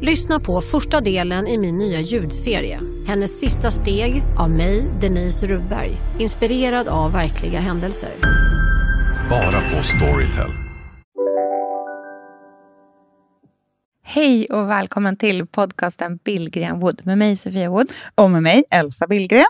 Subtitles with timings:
[0.00, 2.80] Lyssna på första delen i min nya ljudserie.
[3.06, 5.96] Hennes sista steg av mig, Denise Rubberg.
[6.18, 8.10] Inspirerad av verkliga händelser.
[9.30, 10.50] Bara på Storytel.
[14.04, 17.92] Hej och välkommen till podcasten Billgren Wood med mig Sofia Wood.
[18.14, 19.44] Och med mig, Elsa Billgren.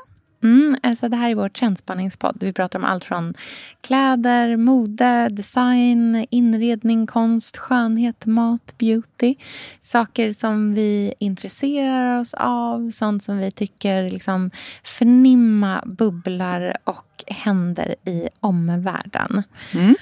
[0.46, 2.36] Mm, Elsa, det här är vår trendspanningspodd.
[2.40, 3.34] Vi pratar om allt från
[3.80, 9.34] kläder, mode, design, inredning, konst, skönhet, mat, beauty.
[9.82, 14.50] Saker som vi intresserar oss av, sånt som vi tycker liksom
[14.84, 19.42] förnimma bubblar och händer i omvärlden.
[19.74, 19.94] Mm.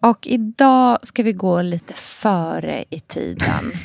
[0.00, 3.72] Och idag ska vi gå lite före i tiden.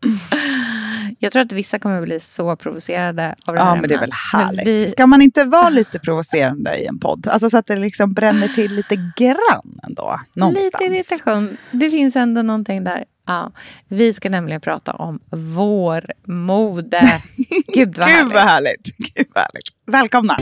[1.18, 3.98] Jag tror att vissa kommer bli så provocerade av det här Ja, men det är
[4.00, 4.66] väl härligt.
[4.66, 7.26] Vi- Ska man inte vara lite provocerande i en podd?
[7.28, 10.20] Alltså så att det liksom bränner till lite grann ändå.
[10.32, 10.64] Någonstans.
[10.80, 11.56] Lite irritation.
[11.70, 13.04] Det finns ändå någonting där.
[13.26, 13.52] Ja,
[13.88, 17.00] vi ska nämligen prata om vår mode.
[17.74, 18.34] Gud vad Gud härligt.
[18.34, 18.96] vad härligt.
[19.14, 19.68] Gud vad härligt.
[19.86, 20.38] Välkomna.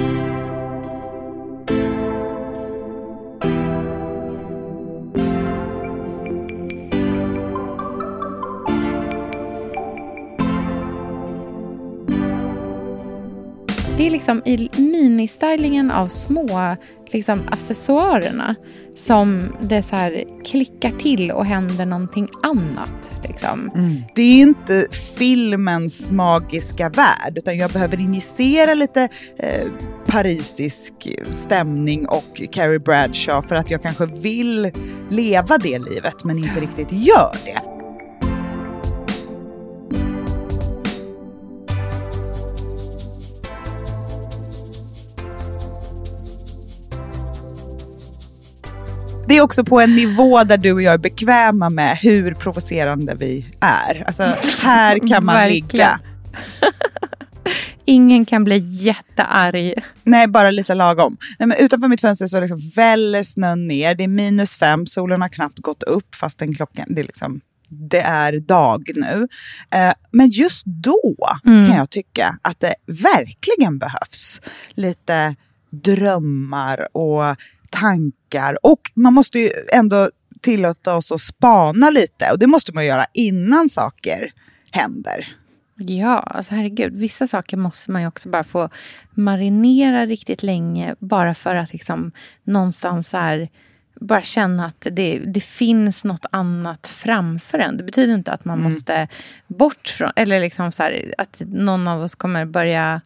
[13.97, 18.55] Det är liksom i ministylingen av små liksom, accessoarerna
[18.97, 23.11] som det så här klickar till och händer någonting annat.
[23.29, 23.71] Liksom.
[24.15, 24.87] Det är inte
[25.19, 29.09] filmens magiska värld, utan jag behöver injicera lite
[29.39, 29.67] eh,
[30.07, 30.95] parisisk
[31.31, 34.71] stämning och Carrie Bradshaw för att jag kanske vill
[35.11, 37.76] leva det livet men inte riktigt gör det.
[49.37, 53.15] Det är också på en nivå där du och jag är bekväma med hur provocerande
[53.15, 54.05] vi är.
[54.07, 54.23] Alltså,
[54.65, 56.01] här kan man ligga.
[57.85, 59.75] Ingen kan bli jättearg.
[60.05, 61.17] Nej, bara lite lagom.
[61.39, 63.95] Nej, men utanför mitt fönster så liksom väller snön ner.
[63.95, 68.01] Det är minus fem, solen har knappt gått upp fastän klockan, det är liksom det
[68.01, 69.29] är dag nu.
[69.71, 71.69] Eh, men just då Mm.
[71.69, 74.41] kan jag tycka att det verkligen behövs
[74.75, 75.35] lite
[75.71, 77.37] drömmar och
[77.71, 78.59] tankar.
[78.63, 80.09] Och man måste ju ändå
[80.41, 82.31] tillåta oss att spana lite.
[82.33, 84.33] Och det måste man göra innan saker
[84.71, 85.37] händer.
[85.79, 86.97] Ja, alltså herregud.
[86.97, 88.69] Vissa saker måste man ju också bara få
[89.15, 92.13] marinera riktigt länge bara för att liksom
[92.45, 93.49] någonstans här,
[94.01, 97.77] bara känna att det, det finns något annat framför en.
[97.77, 99.09] Det betyder inte att man måste
[99.47, 100.11] bort från...
[100.17, 103.01] Eller liksom så här, att någon av oss kommer börja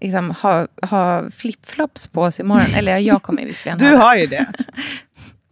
[0.00, 2.74] liksom ha, ha flipflops på sig imorgon.
[2.76, 4.46] Eller jag kommer visserligen Du har ju det.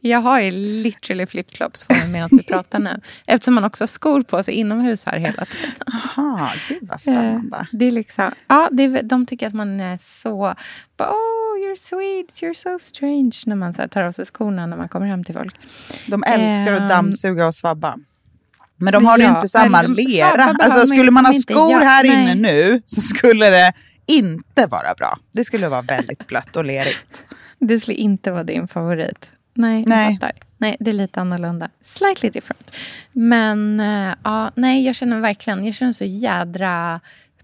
[0.01, 3.01] Jag har ju literally flipflops på mig medan vi pratar nu.
[3.27, 5.71] Eftersom man också har skor på sig inomhus här hela tiden.
[5.95, 7.57] Aha, gud vad spännande.
[7.57, 10.55] Eh, Det är liksom, ja, det är, de tycker att man är så...
[10.97, 13.33] bara, Oh, you're Swedes, you're so strange.
[13.47, 15.57] När man så tar av sig skorna när man kommer hem till folk.
[16.07, 16.83] De älskar Ehm.
[16.83, 17.97] att dammsuga och svabba.
[18.79, 20.45] Men de har ju Ja, inte samma de- lera.
[20.61, 21.85] Alltså skulle man ha liksom inte skor göra.
[21.85, 22.23] här Nej.
[22.23, 23.73] inne nu så skulle det
[24.07, 25.19] inte vara bra.
[25.33, 27.25] Det skulle vara väldigt blött och lerigt.
[27.59, 29.31] Det skulle inte vara din favorit.
[29.55, 30.19] Nej, Nej.
[30.59, 31.69] Nej, det är lite annorlunda.
[31.85, 32.73] Slightly different.
[33.13, 37.01] Men eh, ja, nej, jag känner verkligen, jag känner så jädra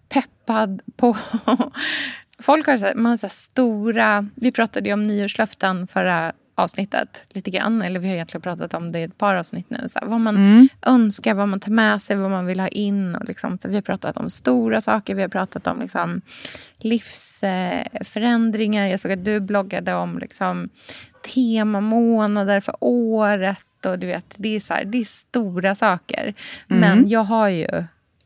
[0.09, 1.17] peppad på...
[2.39, 4.29] Folk har så här, man har så stora...
[4.35, 7.83] Vi pratade ju om nyårslöften förra avsnittet lite grann.
[7.83, 9.89] Eller vi har egentligen pratat om det i ett par avsnitt nu.
[9.89, 13.15] Så här, vad man önskar, vad man tar med sig, vad man vill ha in.
[13.15, 16.21] Och liksom, så vi har pratat om stora saker, vi har pratat om liksom,
[16.79, 18.87] livsförändringar.
[18.87, 20.69] Jag såg att du bloggade om liksom,
[21.35, 23.87] temamånader för året.
[23.87, 26.35] Och du vet, det är, så här, det är stora saker.
[26.67, 27.85] Men jag har ju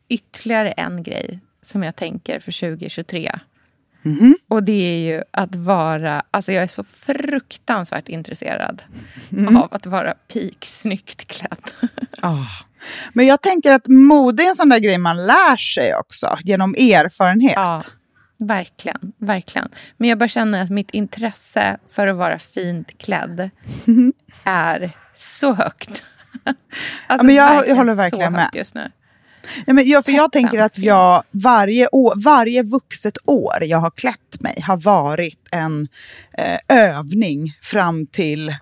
[0.09, 3.31] ytterligare en grej som jag tänker för 2023.
[4.47, 6.23] Och det är ju att vara...
[6.31, 8.81] Alltså jag är så fruktansvärt intresserad
[9.57, 11.71] av att vara peak-snyggt klädd.
[12.21, 12.45] Ah.
[13.13, 16.73] Men jag tänker att mode är en sån där grej man lär sig också genom
[16.75, 17.53] erfarenhet.
[17.55, 17.81] Ja,
[18.39, 19.69] verkligen, verkligen.
[19.97, 23.49] Men jag bara känner att mitt intresse för att vara fint klädd
[24.43, 26.03] är så högt.
[27.07, 28.49] Alltså, men jag- jag håller verkligen med.
[29.65, 33.91] Ja, men jag, för jag tänker att jag varje, år, varje vuxet år jag har
[33.91, 35.87] klätt mig har varit en
[36.37, 38.55] eh, övning fram till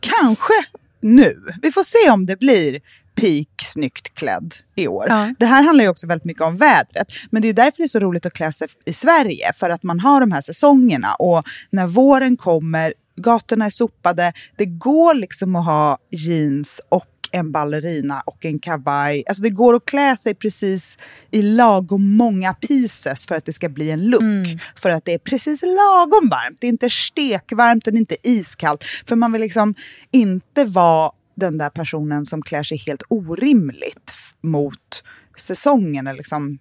[0.00, 0.52] kanske
[1.00, 1.38] nu.
[1.62, 2.80] Vi får se om det blir
[3.14, 5.06] peak snyggt klädd i år.
[5.08, 5.34] Ja.
[5.38, 7.12] Det här handlar ju också väldigt mycket om vädret.
[7.30, 9.52] Men det är därför det är så roligt att klä sig i Sverige.
[9.52, 11.14] För att man har de här säsongerna.
[11.14, 14.32] Och när våren kommer, gatorna är sopade.
[14.56, 19.24] Det går liksom att ha jeans och en ballerina och en kavaj.
[19.26, 20.98] Alltså det går att klä sig precis
[21.30, 24.46] i lagom många pieces för att det ska bli en look.
[24.76, 26.60] För att det är precis lagom varmt.
[26.60, 28.84] Det är inte stekvarmt och det är inte iskallt.
[28.84, 29.74] För man vill liksom
[30.10, 35.04] inte vara den där personen som klär sig helt orimligt mot
[35.36, 36.06] säsongen.
[36.06, 36.58] Eller liksom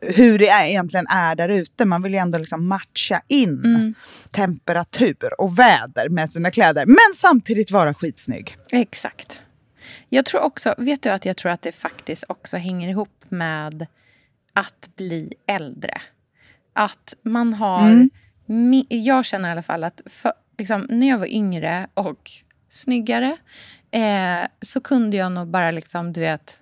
[0.00, 1.84] hur det är, egentligen är där ute.
[1.84, 3.94] Man vill ju ändå liksom matcha in
[4.30, 6.86] temperatur och väder med sina kläder.
[6.86, 8.56] Men samtidigt vara skitsnygg.
[8.72, 9.42] Exakt.
[10.08, 13.86] Jag tror också, vet du att jag tror att det faktiskt också hänger ihop med
[14.52, 16.00] att bli äldre.
[16.72, 18.08] Att man har...
[18.46, 22.30] mi- Jag känner i alla fall att för, liksom, när jag var yngre och
[22.68, 23.36] snyggare
[23.90, 26.60] eh, så kunde jag nog bara liksom, du vet,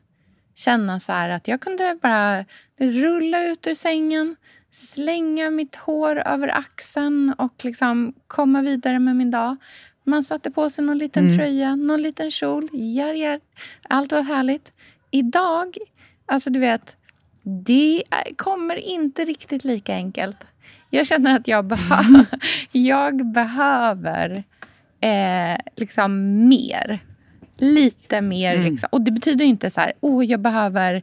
[0.54, 2.44] känna så att jag kunde bara
[2.78, 4.36] rulla ut ur sängen,
[4.72, 9.56] slänga mitt hår över axeln och liksom komma vidare med min dag.
[10.10, 12.68] Man satte på sig någon liten tröja, någon liten kjol.
[12.72, 13.38] Ja, ja.
[13.88, 14.72] Allt var härligt.
[15.10, 15.76] Idag,
[16.26, 16.96] alltså du vet,
[17.42, 18.02] det
[18.36, 20.36] kommer inte riktigt lika enkelt.
[20.90, 22.26] Jag känner att jag, behö-
[22.72, 24.44] jag behöver
[25.00, 26.98] eh, liksom mer.
[27.58, 28.62] Lite mer.
[28.62, 28.88] Liksom.
[28.92, 31.02] Och det betyder inte så här, oh, jag behöver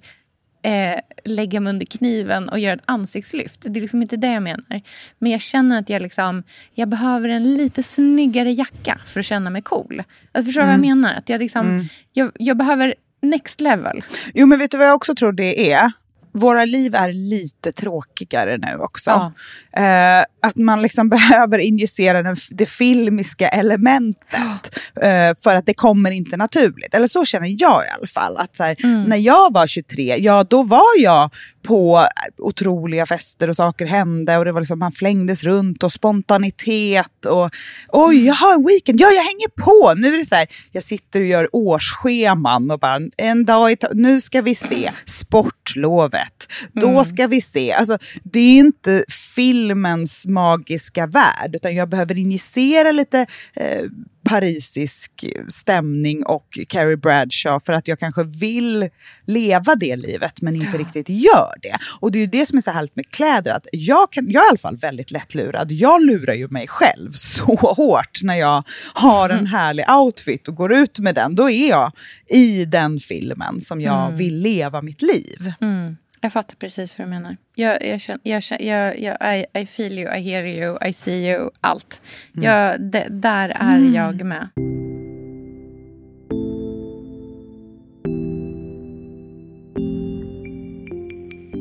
[0.67, 3.61] eh, lägga mig under kniven och göra ett ansiktslyft.
[3.61, 4.81] Det är liksom inte det jag menar.
[5.19, 6.43] Men jag känner att jag, liksom,
[6.73, 10.03] jag behöver en lite snyggare jacka för att känna mig cool.
[10.31, 11.13] Att förstår du vad jag menar?
[11.13, 14.03] Att jag, liksom, jag, jag behöver next level.
[14.33, 15.91] Jo, men vet du vad jag också tror det är?
[16.37, 19.09] Våra liv är lite tråkigare nu också.
[19.09, 19.33] Ja.
[19.81, 24.79] Eh, att man liksom behöver injicera den, det filmiska elementet.
[25.01, 26.93] Eh, för att det kommer inte naturligt.
[26.93, 28.37] Eller så känner jag i alla fall.
[28.37, 29.03] Att här, Mm.
[29.03, 31.29] När jag var 23, ja då var jag
[31.67, 34.37] på otroliga fester och saker hände.
[34.37, 37.25] Och det var liksom, man flängdes runt och spontanitet.
[37.25, 37.49] Och
[37.87, 39.01] oj, jag har en weekend.
[39.01, 39.93] Ja, jag hänger på.
[40.01, 43.77] Nu är det så här, jag sitter och gör årsscheman och bara en dag i
[43.93, 46.47] nu ska vi se sportlovet.
[46.73, 47.71] Då ska vi se.
[47.71, 49.03] Alltså, det är inte
[49.35, 53.25] filmens magiska värld, utan jag behöver injicera lite
[53.55, 53.83] eh,
[54.27, 58.89] parisisk stämning och Carrie Bradshaw för att jag kanske vill
[59.25, 61.77] leva det livet men inte riktigt gör det.
[61.99, 64.43] Och det är ju det som är så härligt med kläder, att jag, kan, jag
[64.43, 65.71] är i alla fall väldigt lättlurad.
[65.71, 68.63] Jag lurar ju mig själv så hårt när jag
[68.93, 71.35] har en härlig outfit och går ut med den.
[71.35, 71.91] Då är jag
[72.29, 75.53] i den filmen som jag vill leva mitt liv.
[75.61, 75.97] Mm.
[76.21, 77.37] Jag fattar precis vad du menar.
[77.55, 81.31] Jag, jag, känner, jag, jag, jag, I, I feel you, I hear you, I see
[81.31, 82.01] you, allt.
[82.33, 84.49] Jag, det, där är jag med.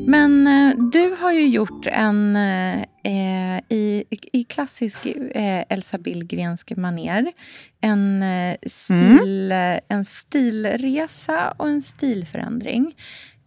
[0.07, 6.77] Men eh, du har ju gjort en eh, eh, i, i klassisk eh, Elsa Billgrensk
[6.77, 7.31] maner
[7.81, 12.95] en, eh, stil, eh, en stilresa och en stilförändring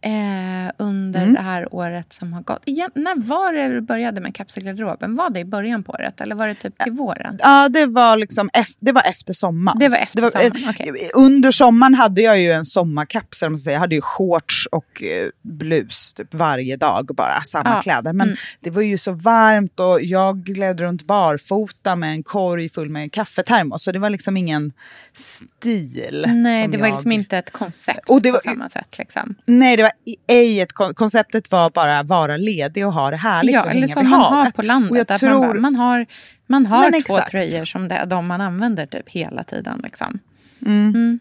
[0.01, 2.63] eh, under det här året som har gått.
[2.65, 5.17] Igen, när var det du började med kapselgarderoben?
[5.17, 7.39] Var det i början på året eller var det typ till våren?
[7.41, 9.79] Ja, det var, liksom det var efter sommaren.
[9.79, 11.11] Det var efter eh, sommaren, okej.
[11.15, 13.47] Under sommaren hade jag ju en sommarkapsel.
[13.47, 13.75] om man säger.
[13.75, 18.13] Jag hade ju shorts och eh, blus typ varje dag, bara samma Ja, kläder.
[18.13, 18.37] Men mm.
[18.61, 23.13] det var ju så varmt och jag gled runt barfota med en korg full med
[23.13, 23.85] kaffetermos.
[23.85, 24.73] Så det var liksom ingen
[25.15, 26.27] stil.
[26.29, 26.95] Nej, det var jag...
[26.95, 28.99] liksom inte ett koncept Och det var- på samma sätt.
[28.99, 29.35] Liksom.
[29.47, 33.17] Nej, det var i- ej ett kon- konceptet var bara vara ledig och ha det
[33.17, 34.55] härligt Ja, och eller hänga som vid man har havet.
[34.55, 34.91] på landet.
[34.91, 35.31] Och jag att tror...
[35.31, 36.07] man, bara, man har,
[36.47, 37.31] man har Men två exakt.
[37.31, 39.81] tröjor som det de man använder typ hela tiden.
[39.85, 40.19] Liksom.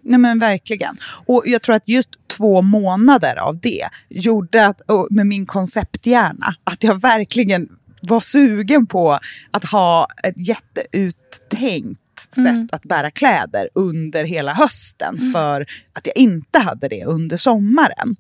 [0.02, 0.98] Nej men verkligen.
[1.26, 6.84] Och jag tror att just två månader av det gjorde att, med min koncepthjärna, att
[6.84, 7.70] jag verkligen
[8.02, 9.20] var sugen på
[9.52, 12.00] att ha ett jätteuttänkt
[12.36, 18.16] sätt att bära kläder under hela hösten för att jag inte hade det under sommaren.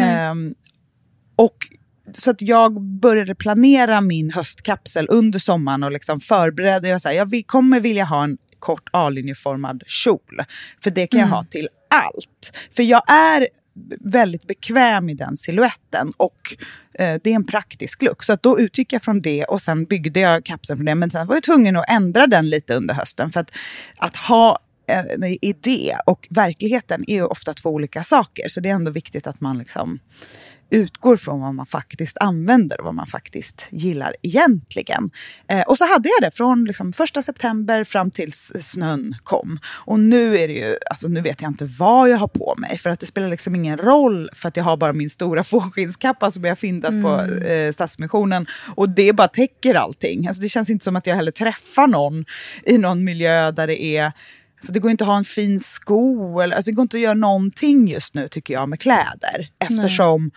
[0.00, 0.54] Ehm,
[1.36, 1.68] och
[2.14, 6.88] så att jag började planera min höstkapsel under sommaren och liksom förberedde.
[6.88, 10.40] Jag, så här, jag kommer vilja ha en kort A-linjeformad kjol.
[10.82, 12.56] För det kan jag ha till allt.
[12.76, 13.48] För jag är
[14.00, 16.56] väldigt bekväm i den siluetten och
[16.94, 18.22] eh, det är en praktisk look.
[18.22, 20.94] Så att då utgick jag från det och sen byggde jag kapseln från det.
[20.94, 23.32] Men sen var jag tvungen att ändra den lite under hösten.
[23.32, 23.50] För att,
[23.96, 28.48] att ha eh, en idé och verkligheten är ju ofta två olika saker.
[28.48, 29.98] Så det är ändå viktigt att man liksom
[30.70, 35.10] utgår från vad man faktiskt använder och vad man faktiskt gillar egentligen.
[35.48, 39.58] Eh, och så hade jag det från liksom, första september fram tills snön kom.
[39.84, 42.78] Och nu är det ju, alltså nu vet jag inte vad jag har på mig
[42.78, 46.30] för att det spelar liksom ingen roll för att jag har bara min stora fårskinnskappa
[46.30, 47.02] som jag har fyndat mm.
[47.02, 50.26] på eh, Stadsmissionen och det bara täcker allting.
[50.26, 52.24] Alltså det känns inte som att jag heller träffar någon
[52.64, 54.12] i någon miljö där det är
[54.60, 56.40] så det går inte att ha en fin sko.
[56.40, 59.48] Eller, alltså det går inte att göra någonting just nu tycker jag med kläder.
[59.58, 60.30] Eftersom,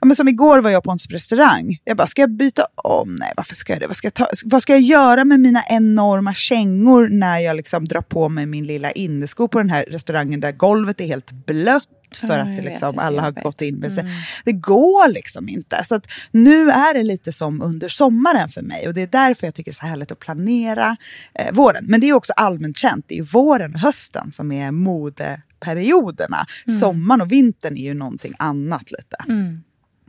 [0.00, 1.78] ja, men som igår var jag på en restaurang.
[1.84, 3.16] Jag bara, ska jag byta om?
[3.20, 3.86] Nej, varför ska jag det?
[3.86, 7.84] Vad ska jag, ta, vad ska jag göra med mina enorma kängor när jag liksom
[7.84, 11.99] drar på mig min lilla innesko på den här restaurangen där golvet är helt blött?
[12.18, 14.00] För ja, att det liksom, vet, alla har gått in med sig.
[14.00, 14.12] Mm.
[14.44, 15.84] Det går liksom inte.
[15.84, 16.00] Så
[16.30, 19.70] nu är det lite som under sommaren för mig och det är därför jag tycker
[19.70, 20.96] det är så härligt att planera
[21.34, 21.84] eh, våren.
[21.88, 26.46] Men det är också allmänt känt, det är våren och hösten som är modeperioderna.
[26.66, 26.78] Mm.
[26.78, 29.16] Sommaren och vintern är ju någonting annat lite.
[29.28, 29.62] Mm.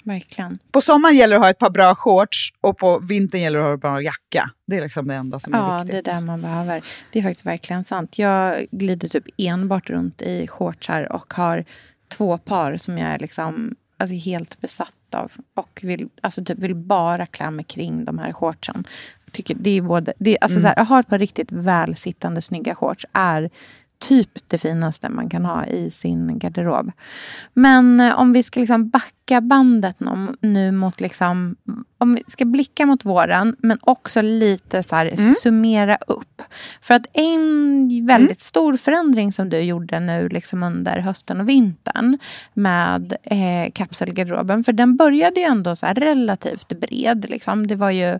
[0.03, 0.59] Verkligen.
[0.71, 3.63] På sommaren gäller det att ha ett par bra shorts och på vintern gäller det
[3.63, 4.49] att ha en bra jacka.
[4.67, 5.95] Det är liksom det enda som är ja, viktigt.
[5.95, 6.81] Ja, det är det man behöver.
[7.11, 8.19] Det är faktiskt verkligen sant.
[8.19, 11.65] Jag glider typ enbart runt i shortsar och har
[12.11, 15.31] två par som jag är liksom, alltså helt besatt av.
[15.53, 18.83] Och vill, alltså typ vill bara klä mig kring de här shortsen.
[19.31, 20.61] Tycker det är både, det, alltså mm.
[20.61, 23.49] så här, att ha ett par riktigt välsittande snygga shorts är
[24.01, 26.91] typ det finaste man kan ha i sin garderob.
[27.53, 29.95] Men eh, om vi ska liksom backa bandet
[30.39, 31.01] nu mot...
[31.01, 31.55] Liksom,
[31.97, 35.17] om vi ska blicka mot våren, men också lite så här, mm.
[35.17, 36.41] summera upp.
[36.81, 38.39] För att en väldigt mm.
[38.39, 42.17] stor förändring som du gjorde nu liksom under hösten och vintern
[42.53, 47.25] med eh, kapselgarderoben, för den började ju ändå så relativt bred.
[47.29, 47.67] Liksom.
[47.67, 48.19] Det var ju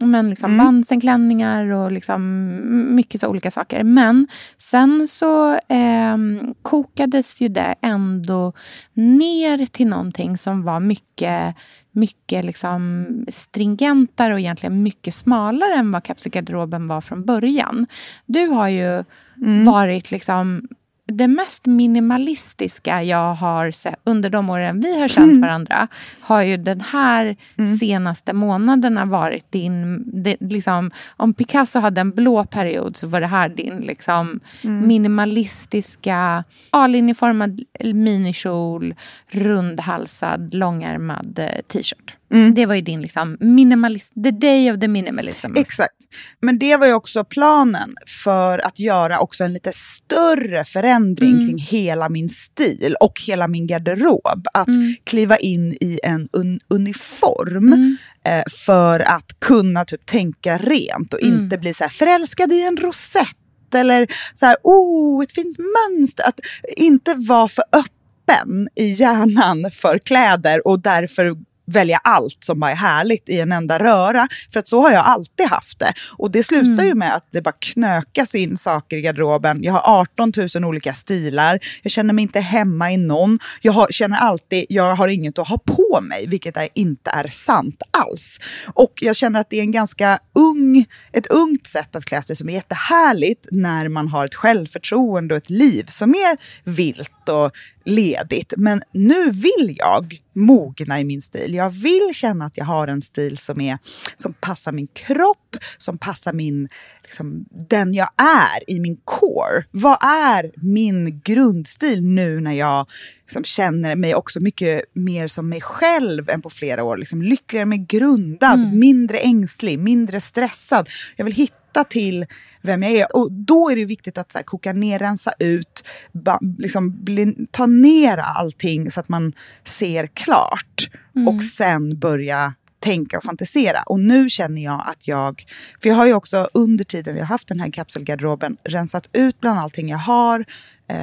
[0.00, 0.64] men liksom mm.
[0.64, 2.50] bandsenklänningar och liksom
[2.94, 3.84] mycket så olika saker.
[3.84, 4.28] Men
[4.58, 6.16] sen så eh,
[6.62, 8.52] kokades ju det ändå
[8.92, 11.56] ner till någonting som var mycket,
[11.92, 17.86] mycket liksom stringentare och egentligen mycket smalare än vad kapselgarderoben var från början.
[18.26, 19.04] Du har ju
[19.36, 19.64] mm.
[19.64, 20.68] varit liksom
[21.10, 25.40] det mest minimalistiska jag har sett under de åren vi har känt mm.
[25.40, 25.88] varandra
[26.20, 27.74] har ju den här mm.
[27.74, 30.04] senaste månaderna varit din...
[30.22, 34.86] Det, liksom, om Picasso hade en blå period så var det här din liksom, mm.
[34.86, 37.60] minimalistiska A-linjeformad
[37.94, 38.94] minikjol,
[39.28, 42.14] rundhalsad, långärmad eh, t-shirt.
[42.32, 42.54] Mm.
[42.54, 45.56] Det var ju din liksom minimalist, the day of the minimalism.
[45.56, 45.94] Exakt.
[46.40, 51.46] Men det var ju också planen för att göra också en lite större förändring mm.
[51.46, 54.46] kring hela min stil och hela min garderob.
[54.54, 54.94] Att mm.
[55.04, 57.96] kliva in i en un uniform mm.
[58.24, 61.60] eh, för att kunna typ tänka rent och inte mm.
[61.60, 63.36] bli så här förälskad i en rosett
[63.74, 66.24] eller så här, oh, ett fint mönster.
[66.28, 66.40] Att
[66.76, 71.36] inte vara för öppen i hjärnan för kläder och därför
[71.72, 74.28] välja allt som bara är härligt i en enda röra.
[74.52, 75.92] För att så har jag alltid haft det.
[76.16, 76.86] Och det slutar mm.
[76.86, 79.62] ju med att det bara knökas in saker i garderoben.
[79.62, 81.58] Jag har 18 000 olika stilar.
[81.82, 83.38] Jag känner mig inte hemma i någon.
[83.60, 87.28] Jag har, känner alltid, jag har inget att ha på mig, vilket är, inte är
[87.28, 88.38] sant alls.
[88.74, 92.36] Och jag känner att det är en ganska ung, ett ungt sätt att klä sig
[92.36, 96.36] som är jättehärligt när man har ett självförtroende och ett liv som är
[96.70, 97.52] vilt och
[97.84, 98.54] ledigt.
[98.56, 101.54] Men nu vill jag mogna i min stil.
[101.54, 103.78] Jag vill känna att jag har en stil som, är,
[104.16, 106.68] som passar min kropp, som passar min,
[107.02, 109.64] liksom, den jag är i min core.
[109.70, 112.86] Vad är min grundstil nu när jag
[113.22, 116.96] liksom, känner mig också mycket mer som mig själv än på flera år?
[116.96, 118.78] Liksom, lyckligare, mer grundad, mm.
[118.78, 120.88] mindre ängslig, mindre stressad.
[121.16, 122.26] Jag vill hitta hitta till
[122.62, 123.16] vem jag är.
[123.16, 127.46] Och då är det viktigt att så här, koka ner, rensa ut, ba, liksom, bli,
[127.50, 129.32] ta ner allting så att man
[129.64, 130.90] ser klart.
[131.16, 131.28] Mm.
[131.28, 133.82] Och sen börja tänka och fantisera.
[133.86, 135.44] Och nu känner jag att jag,
[135.82, 139.40] för jag har ju också under tiden jag har haft den här kapselgarderoben rensat ut
[139.40, 140.44] bland allting jag har.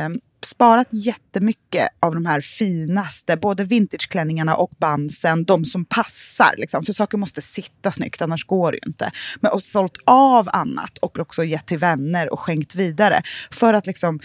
[0.06, 6.54] Um, sparat jättemycket av de här finaste, både vintageklänningarna och bandsen, de som passar.
[6.58, 9.12] Liksom, för saker måste sitta snyggt, annars går det ju inte.
[9.40, 13.22] Men och sålt av annat och också gett till vänner och skänkt vidare.
[13.52, 14.20] För att liksom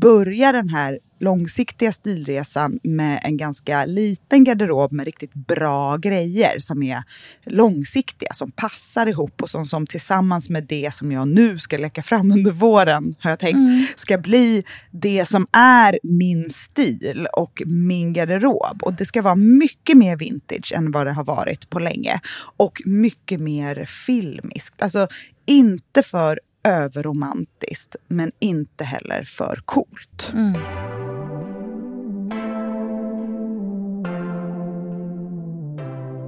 [0.00, 6.82] börja den här långsiktiga stilresan med en ganska liten garderob med riktigt bra grejer som
[6.82, 7.02] är
[7.44, 12.02] långsiktiga, som passar ihop och som, som tillsammans med det som jag nu ska lägga
[12.02, 13.86] fram under våren, har jag tänkt, mm.
[13.96, 18.82] ska bli det som är min stil och min garderob.
[18.82, 22.20] Och det ska vara mycket mer vintage än vad det har varit på länge.
[22.56, 24.82] Och mycket mer filmiskt.
[24.82, 25.08] Alltså
[25.46, 30.32] inte för överromantiskt men inte heller för coolt.
[30.34, 30.54] Mm.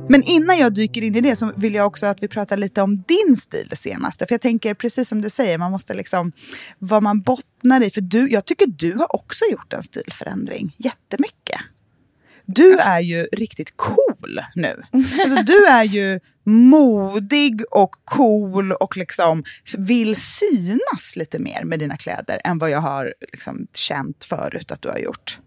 [0.09, 2.83] Men innan jag dyker in i det så vill jag också att vi pratar lite
[2.83, 4.26] om din stil det senaste.
[4.26, 6.33] För jag tänker precis som du säger, man måste liksom
[6.78, 7.90] vad man bottnar i.
[7.90, 11.61] För du, jag tycker du har också gjort en stilförändring jättemycket.
[12.46, 14.82] Du är ju riktigt cool nu.
[14.92, 19.44] Alltså, du är ju modig och cool och liksom
[19.78, 24.82] vill synas lite mer med dina kläder än vad jag har liksom känt förut att
[24.82, 25.38] du har gjort.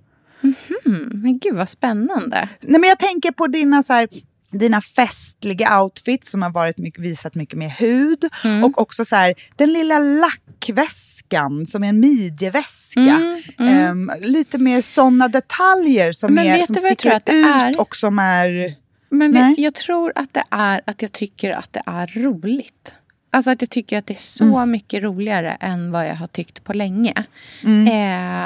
[0.85, 2.49] Mm, men gud vad spännande.
[2.61, 4.09] Nej, men jag tänker på dina så här,
[4.51, 8.25] dina festliga outfits som har varit mycket, visat mycket mer hud.
[8.45, 8.63] Mm.
[8.63, 12.99] Och också så här, den lilla lackväskan som är en midjeväska.
[12.99, 13.91] Mm, mm.
[13.91, 17.81] Um, lite mer sådana detaljer som, Men är, som sticker ut är?
[17.81, 18.73] och som är...
[19.11, 22.95] Men vet, jag tror att det är att jag tycker att det är roligt.
[23.31, 24.71] Alltså att jag tycker att det är så mm.
[24.71, 27.23] mycket roligare än vad jag har tyckt på länge.
[27.63, 27.87] Mm.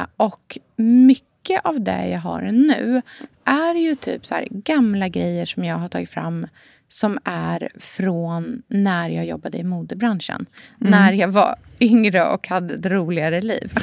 [0.01, 3.01] Eh, och mycket mycket av det jag har nu
[3.45, 6.47] är ju typ så gamla grejer som jag har tagit fram
[6.89, 10.45] som är från när jag jobbade i modebranschen.
[10.81, 10.91] Mm.
[10.91, 13.73] När jag var yngre och hade ett roligare liv.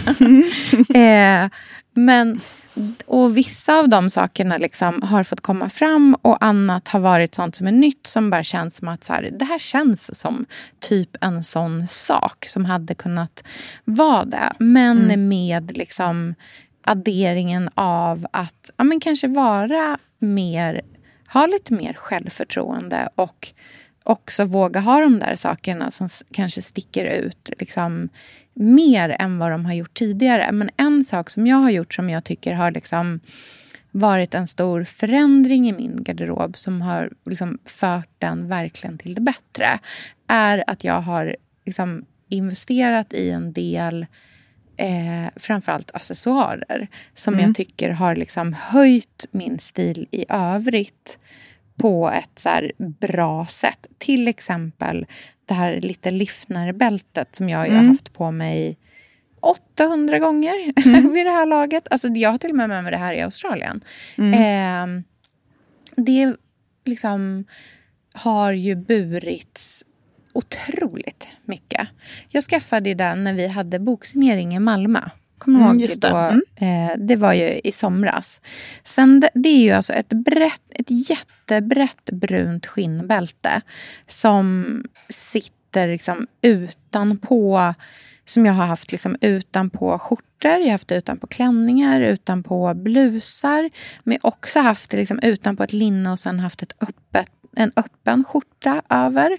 [0.96, 1.48] eh,
[1.92, 2.40] men,
[3.06, 7.56] och vissa av de sakerna liksom har fått komma fram och annat har varit sånt
[7.56, 10.46] som är nytt som bara känns som att så här, det här känns som
[10.80, 13.44] typ en sån sak som hade kunnat
[13.84, 14.52] vara det.
[14.58, 15.28] Men mm.
[15.28, 16.34] med liksom
[16.90, 20.80] adderingen av att ja, men kanske vara mer,
[21.32, 23.52] ha lite mer självförtroende och
[24.04, 28.08] också våga ha de där sakerna som kanske sticker ut liksom,
[28.54, 30.52] mer än vad de har gjort tidigare.
[30.52, 33.20] Men en sak som jag har gjort som jag tycker har liksom
[33.90, 39.20] varit en stor förändring i min garderob som har liksom fört den verkligen till det
[39.20, 39.78] bättre
[40.26, 44.06] är att jag har liksom investerat i en del
[44.80, 47.46] eh, framförallt accessoarer som mm.
[47.46, 51.18] jag tycker har liksom höjt min stil i övrigt
[51.76, 53.86] på ett så bra sätt.
[53.98, 55.06] Till exempel
[55.46, 57.78] det här lite Liftner-bältet som jag mm.
[57.78, 58.76] har haft på mig
[59.40, 60.54] 800 gånger
[60.86, 61.12] mm.
[61.14, 61.88] vid det här laget.
[61.90, 63.80] Alltså, jag har till och med med mig det här i Australien.
[64.18, 64.34] Mm.
[64.34, 65.02] Eh,
[65.96, 66.34] det
[66.84, 67.44] liksom
[68.14, 69.84] har ju burits
[70.32, 71.88] otroligt mycket.
[72.28, 75.00] Jag skaffade den när vi hade boksignering i Malmö.
[75.38, 75.88] Kommer du mm, ihåg?
[75.88, 76.08] Det.
[76.08, 76.40] Då, mm.
[76.56, 78.40] eh, det var ju i somras.
[78.84, 83.60] Sen, det, det är ju alltså ett, brett, ett jättebrett brunt skinnbälte
[84.08, 87.74] som sitter liksom utanpå
[88.24, 93.70] som jag har haft liksom utanpå skjortor, jag har haft det utanpå klänningar, utanpå blusar.
[94.04, 97.28] Men jag har också haft det liksom utanpå ett linne och sen haft ett öppet
[97.56, 99.38] en öppen skjorta över.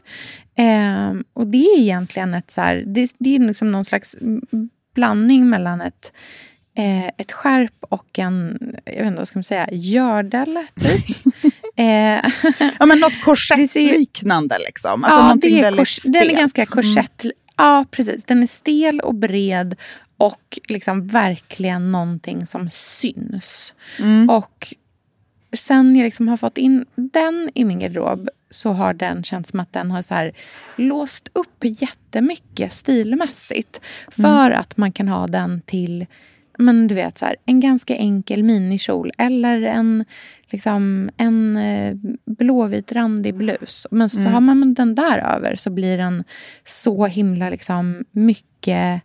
[0.56, 4.18] Eh, och det är egentligen ett så här, det, det, är liksom någon slags
[4.96, 6.12] blandning mellan ett,
[6.78, 11.18] eh, ett skärp och en, jag vet inte vad ska man säga, gördel typ.
[11.76, 11.86] eh,
[12.80, 15.04] ja men något korsettliknande liksom.
[15.04, 17.24] Alltså ja, det är kors, den är ganska korsett.
[17.24, 17.36] Mm.
[17.58, 19.76] Ja precis, den är stel och bred
[20.18, 23.74] och liksom verkligen någonting som syns.
[24.00, 24.30] Mm.
[24.30, 24.74] Och
[25.54, 29.60] sen jag liksom har fått in den i min garderob så har den känts som
[29.60, 30.32] att den har så här
[30.76, 33.82] låst upp jättemycket stilmässigt.
[34.12, 34.60] För mm.
[34.60, 36.06] att man kan ha den till
[36.58, 40.06] men du vet, så här, en ganska enkel minikjol eller en,
[40.50, 43.88] liksom, en eh, blåvit randig blus.
[43.92, 44.34] Men så mm.
[44.34, 46.24] har man den där över så blir den
[46.64, 49.02] så himla liksom, mycket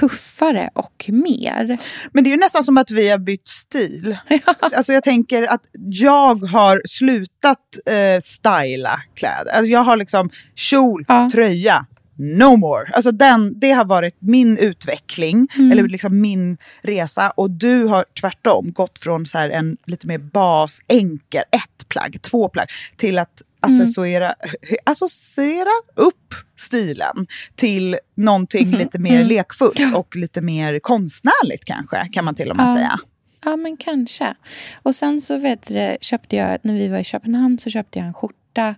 [0.00, 1.78] tuffare och mer.
[2.12, 4.16] Men det är ju nästan som att vi har bytt stil.
[4.60, 9.52] Alltså jag tänker att jag har slutat eh, styla kläder.
[9.52, 11.30] Alltså jag har liksom kjol, ja.
[11.32, 11.86] tröja,
[12.18, 12.90] no more.
[12.92, 15.72] Alltså den, det har varit min utveckling, mm.
[15.72, 17.30] eller liksom min resa.
[17.30, 22.48] Och du har tvärtom gått från så en lite mer bas, enkel, ett plagg, två
[22.48, 24.76] plagg, till att associera, mm.
[24.84, 28.78] associera upp stilen till någonting mm.
[28.78, 29.26] lite mer mm.
[29.26, 32.74] lekfullt och lite mer konstnärligt kanske, kan man till och med ja.
[32.74, 32.98] säga.
[33.44, 34.34] Ja, men kanske.
[34.82, 38.06] Och sen så vet du, köpte jag, när vi var i Köpenhamn så köpte jag
[38.06, 38.74] en skjorta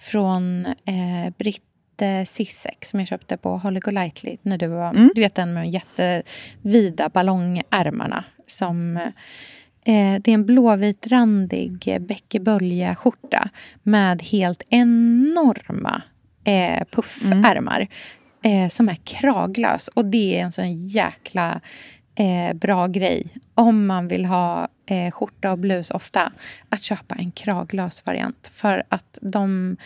[0.00, 4.36] från eh, Britte Sissek som jag köpte på Holly Golightly.
[4.42, 5.10] När du, var, mm.
[5.14, 9.00] du vet den med de jättevida ballongärmarna som
[9.86, 13.48] Eh, det är en blåvitrandig bäckebölja-skjorta
[13.82, 16.02] med helt enorma
[16.44, 17.88] eh, puffärmar
[18.42, 18.64] mm.
[18.64, 19.88] eh, som är kraglös.
[19.88, 21.60] Och det är en sån jäkla
[22.14, 26.32] eh, bra grej om man vill ha eh, skjorta och blus ofta.
[26.68, 28.50] Att köpa en kraglös variant.
[28.54, 29.76] För att de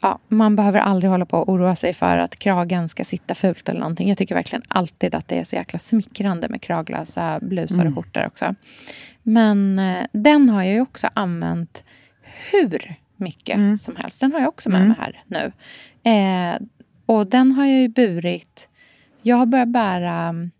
[0.00, 3.68] ja, man behöver aldrig hålla på och oroa sig för att kragen ska sitta fult
[3.68, 4.08] eller någonting.
[4.08, 8.26] Jag tycker verkligen alltid att det är så jäkla smickrande med kraglösa blusar och skjortor
[8.26, 8.54] också.
[9.28, 11.82] Men eh, den har jag ju också använt
[12.52, 14.20] hur mycket som helst.
[14.20, 15.52] Den har jag också med mig här nu.
[16.10, 16.56] Eh,
[17.06, 18.68] och den har jag ju burit...
[19.22, 20.50] Jag har börjat bära mm,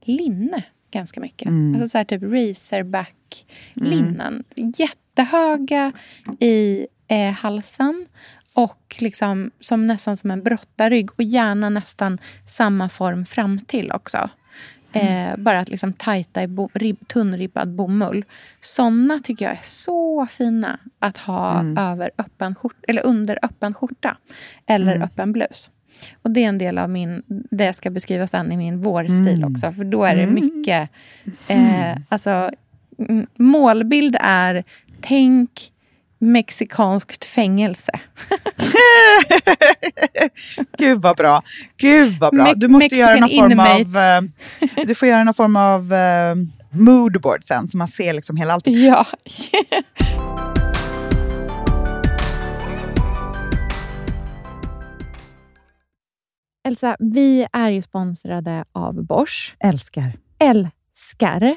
[0.00, 1.48] linne ganska mycket.
[1.48, 4.44] Alltså så här typ racerback-linnen.
[4.56, 5.92] Jättehöga
[6.40, 8.06] i eh, halsen
[8.52, 14.30] och liksom som nästan som en brottarrygg och gärna nästan samma form fram till också.
[14.96, 18.24] Eh, bara att liksom tajta i bo, rib, tunnribbad bomull.
[18.60, 24.16] Såna tycker jag är så fina att ha över öppen skjort, eller under öppen skjorta
[24.66, 25.70] eller öppen blus.
[26.22, 29.44] Och Det är en del av min, det jag ska beskriva sen i min vårstil
[29.44, 29.72] också.
[29.72, 30.90] För då är det mycket...
[31.48, 32.50] Eh, alltså,
[32.98, 34.64] mm, målbild är
[35.00, 35.72] tänk
[36.18, 37.92] mexikanskt fängelse.
[40.78, 41.42] Gud vad bra.
[41.76, 42.54] Gud vad bra.
[42.54, 43.80] Du måste göra någon Mexican form av...
[43.80, 44.28] inmate.
[44.76, 46.34] eh, du får göra någon form av uh,
[46.70, 48.66] moodboard sen, så man ser liksom hela allt.
[48.66, 49.06] Ja.
[56.66, 59.56] Elsa, vi är ju sponsrade av Bosch.
[59.60, 60.12] Älskar.
[60.38, 61.56] Älskar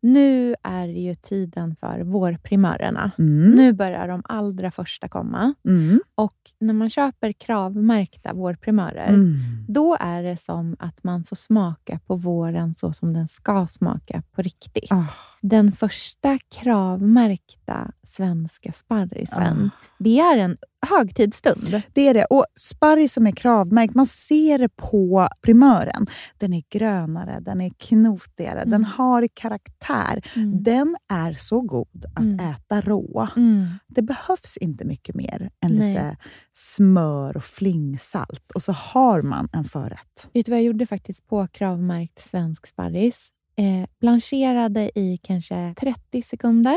[0.00, 3.10] Nu är det ju tiden för vårprimörerna.
[3.18, 3.50] Mm.
[3.50, 5.54] Nu börjar de allra första komma.
[5.68, 6.00] Mm.
[6.14, 9.34] Och när man köper kravmärkta vårprimörer, Mm.
[9.68, 14.22] då är det som att man får smaka på våren så som den ska smaka
[14.32, 14.92] på riktigt.
[14.92, 15.04] Ah.
[15.40, 19.86] Den första kravmärkta svenska sparrisen, Ah.
[19.98, 21.82] det är en högtidsstund.
[21.92, 22.24] Det är det.
[22.24, 26.06] Och sparris som är kravmärkt, man ser det på primören.
[26.38, 30.22] Den är grönare, den är knotigare, den har karaktär.
[30.36, 30.62] Mm.
[30.62, 32.40] Den är så god att Mm.
[32.40, 33.28] äta rå.
[33.36, 33.66] Mm.
[33.86, 35.88] Det behövs inte mycket mer än Nej.
[35.92, 36.16] lite
[36.54, 38.52] smör och flingsalt.
[38.54, 40.30] Och så har man en förrätt.
[40.34, 43.28] Vet du vad jag gjorde faktiskt på kravmärkt svensk sparris?
[43.56, 46.76] Eh, blancherade i kanske 30 sekunder.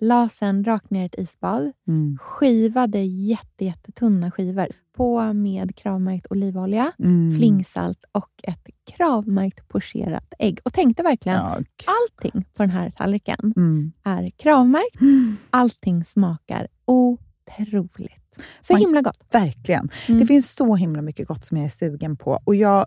[0.00, 1.72] La sen rakt ner i ett isbad.
[1.88, 2.18] Mm.
[2.20, 4.66] Skivade jätte, jättetunna skivor.
[4.96, 7.36] På med kravmärkt olivolja, Mm.
[7.36, 10.58] flingsalt och ett kravmärkt pocherat ägg.
[10.64, 13.92] Och tänkte verkligen, Ja, allting på den här tallriken mm.
[14.04, 14.96] är kravmärkt.
[15.50, 18.44] Allting smakar otroligt.
[18.60, 19.24] Så Man- himla gott.
[19.32, 19.88] Verkligen.
[20.08, 20.20] Mm.
[20.20, 22.40] Det finns så himla mycket gott som jag är sugen på.
[22.44, 22.86] Och jag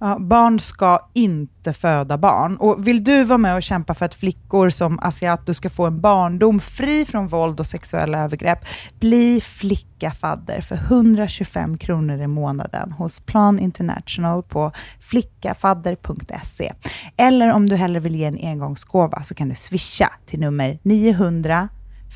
[0.00, 2.56] Ja, barn ska inte föda barn.
[2.56, 6.00] Och vill du vara med och kämpa för att flickor som Asiato ska få en
[6.00, 8.58] barndom fri från våld och sexuella övergrepp,
[9.00, 16.72] bli flickafadder för 125 kronor i månaden hos Plan International på flickafadder.se.
[17.16, 21.68] Eller om du hellre vill ge en engångsgåva så kan du swisha till nummer 900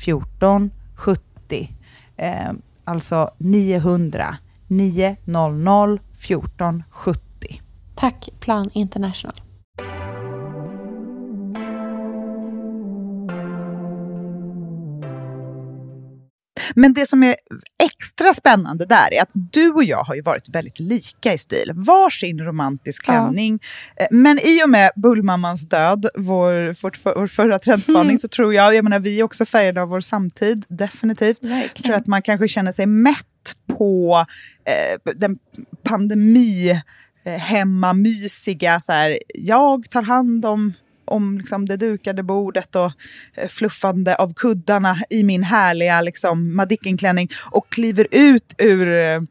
[0.05, 1.21] 14 70.
[2.17, 2.51] Eh,
[2.83, 7.32] alltså 900 900 14 70.
[8.03, 9.33] Tack Plan International.
[16.75, 17.35] Men det som är
[17.83, 21.71] extra spännande där är att du och jag har ju varit väldigt lika i stil.
[21.75, 23.13] Varsin romantisk Ja.
[23.13, 23.59] klänning.
[23.95, 28.19] Eh, Men i och med Bullmammans död, vår, för, vår förra trendspaning, Mm.
[28.19, 31.37] så tror jag, jag menar vi är också färgade av vår samtid, definitivt.
[31.41, 34.25] Jag tror att man kanske känner sig mätt på
[34.65, 35.37] eh, den
[35.83, 36.81] pandemi
[37.25, 40.73] Eh, hemmamysiga, så här, jag tar hand om
[41.05, 42.91] om liksom det dukade bordet och
[43.35, 49.21] eh, fluffande av kuddarna i min härliga liksom, Madicken-klänning och kliver ut ur eh,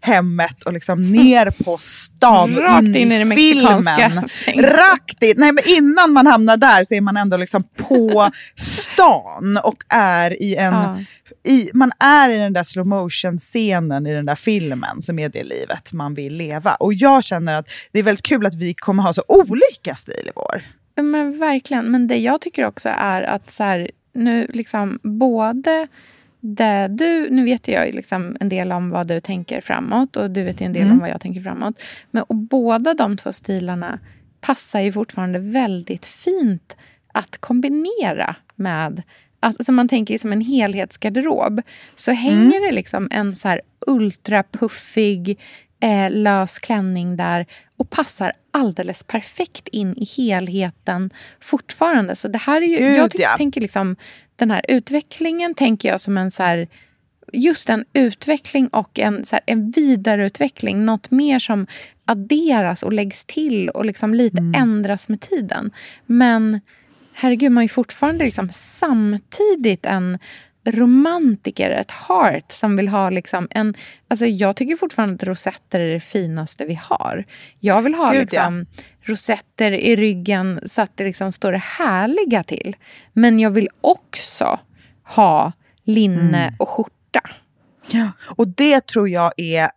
[0.00, 4.70] hemmet och liksom ner på stan och Rakt in i mexikanska filmen.
[4.70, 5.34] Rakt in.
[5.36, 10.42] Nej, men innan man hamnar där så är man ändå liksom på stan och är
[10.42, 10.98] i en Ja.
[11.44, 15.28] i, man är i den där slow motion scenen i den där filmen som är
[15.28, 16.74] det livet man vill leva.
[16.74, 20.24] Och jag känner att det är väldigt kul att vi kommer ha så olika stil
[20.28, 20.62] i vår.
[20.94, 21.90] Men verkligen.
[21.90, 25.88] Men det jag tycker också är att så här, nu liksom både
[26.40, 30.30] det du, nu vet jag ju liksom en del om vad du tänker framåt och
[30.30, 31.82] du vet en del om vad jag tänker framåt.
[32.10, 33.98] Men och båda de två stilarna
[34.40, 36.76] passar ju fortfarande väldigt fint
[37.12, 39.02] att kombinera med
[39.44, 41.62] Alltså man tänker som en helhetsgarderob
[41.96, 45.38] så hänger det liksom en så här ultrapuffig
[45.82, 52.16] eh, lös klänning där och passar alldeles perfekt in i helheten fortfarande.
[52.16, 53.36] Så det här är ju, Gud, jag ty- ja.
[53.36, 53.96] tänker liksom,
[54.36, 56.68] den här utvecklingen tänker jag som en så här,
[57.32, 60.84] just en utveckling och en, så här, en vidareutveckling.
[60.84, 61.66] Något mer som
[62.04, 65.70] adderas och läggs till och liksom lite ändras med tiden.
[66.06, 66.60] Men
[67.12, 70.18] herregud, man är ju fortfarande liksom samtidigt en
[70.64, 73.74] romantiker, ett heart som vill ha liksom en...
[74.08, 77.24] Alltså jag tycker fortfarande att rosetter är det finaste vi har.
[77.60, 78.66] Jag vill ha Gud, liksom
[79.02, 82.76] rosetter i ryggen så att det liksom står det härliga till.
[83.12, 84.60] Men jag vill också
[85.04, 85.52] ha
[85.84, 87.30] linne och skjorta.
[87.90, 88.10] Ja.
[88.36, 89.70] Och det tror jag är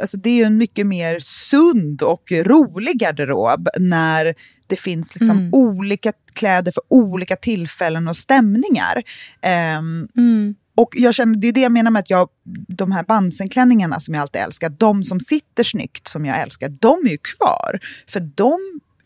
[0.00, 4.34] Alltså det är ju en mycket mer sund och rolig garderob när
[4.66, 5.54] det finns liksom Mm.
[5.54, 9.02] olika kläder för olika tillfällen och stämningar.
[9.42, 10.54] Ehm, Mm.
[10.78, 12.28] Och jag känner, det är det jag menar med att jag,
[12.68, 17.06] de här Bansen-klänningarna som jag alltid älskar, de som sitter snyggt som jag älskar, de
[17.06, 17.78] är ju kvar.
[18.08, 18.58] För de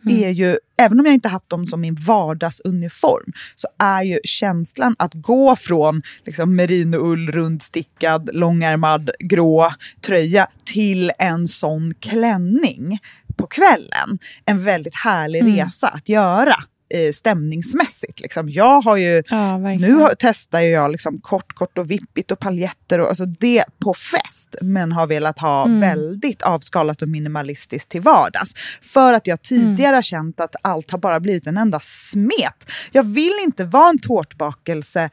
[0.09, 4.97] är ju, även om jag inte haft dem som min vardagsuniform, så är ju känslan
[4.99, 12.99] att gå från liksom, merinoull, rundstickad, långärmad, grå tröja till en sån klänning
[13.41, 15.57] på kvällen en väldigt härlig Mm.
[15.57, 16.55] resa att göra
[16.95, 18.21] eh, stämningsmässigt.
[18.21, 18.49] Liksom.
[18.49, 23.01] Jag har ju, Ja, nu har, testar jag liksom kort, kort och vippigt och paljetter
[23.01, 24.55] och alltså det på fest.
[24.63, 25.81] Men har velat ha Mm.
[25.81, 28.55] väldigt avskalat och minimalistiskt till vardags.
[28.83, 32.71] För att jag tidigare har känt att allt har bara blivit en enda smet.
[32.93, 35.11] Jag vill inte vara en tårtbakelse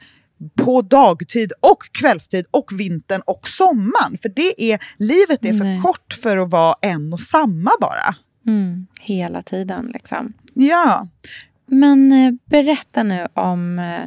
[0.56, 4.18] på dagtid och kvällstid och vintern och sommaren.
[4.22, 5.80] För det är, livet är för Nej.
[5.80, 8.14] kort för att vara en och samma bara.
[8.46, 10.32] Mm, hela tiden liksom.
[10.54, 11.08] Ja,
[11.66, 14.00] Men eh, berätta nu om eh,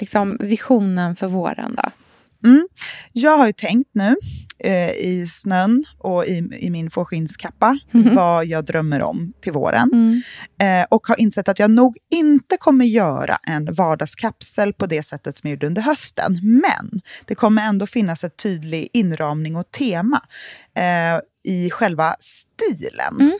[0.00, 1.90] liksom, visionen för våren då.
[2.48, 2.68] Mm.
[3.12, 4.16] Jag har ju tänkt nu
[4.58, 9.90] eh, i snön och i, i min fårskinnskappa vad jag drömmer om till våren.
[9.92, 10.22] Mm.
[10.82, 15.36] Eh, och har insett att jag nog inte kommer göra en vardagskapsel på det sättet
[15.36, 16.40] som jag gjorde under hösten.
[16.42, 20.22] Men det kommer ändå finnas ett tydlig inramning och tema
[20.74, 23.32] eh, i själva stilen.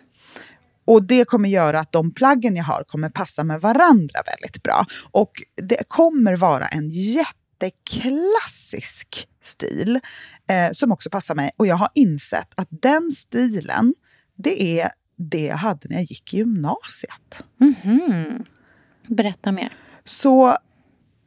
[0.87, 4.87] Och det kommer göra att de plaggen jag har kommer passa med varandra väldigt bra.
[5.11, 10.01] Och det kommer vara en jätteklassisk stil
[10.49, 11.51] eh, som också passar mig.
[11.57, 13.95] Och jag har insett att den stilen,
[14.37, 17.45] det är det jag hade när jag gick i gymnasiet.
[17.61, 18.45] Mhm.
[19.09, 19.73] Berätta mer.
[20.05, 20.57] Så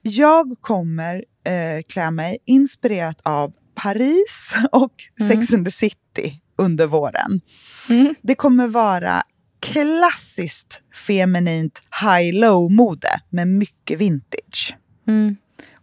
[0.02, 4.94] jag kommer eh, klä mig inspirerat av Paris och
[5.28, 7.42] Sex and the City under våren.
[7.90, 8.16] Mm.
[8.22, 9.24] Det kommer vara
[9.60, 14.78] klassiskt feminint high-low-mode med mycket vintage.
[15.08, 15.36] Mm.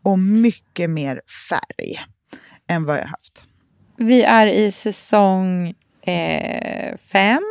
[0.03, 1.99] Och mycket mer färg
[2.69, 3.45] än vad jag haft.
[3.97, 7.43] Vi är i säsong eh, fem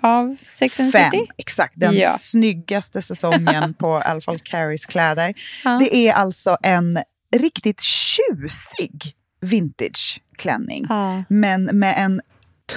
[0.00, 1.26] av Sex and Fem, City.
[1.36, 1.72] exakt.
[1.76, 2.08] Den Ja.
[2.18, 5.34] snyggaste säsongen på i alla fall Carries kläder.
[5.64, 5.70] Ja.
[5.70, 6.98] Det är alltså en
[7.36, 10.86] riktigt tjusig vintageklänning.
[10.88, 11.22] Ja.
[11.28, 12.20] Men med en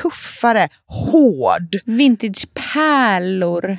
[0.01, 3.77] tuffare, hård Vintage-pärlor.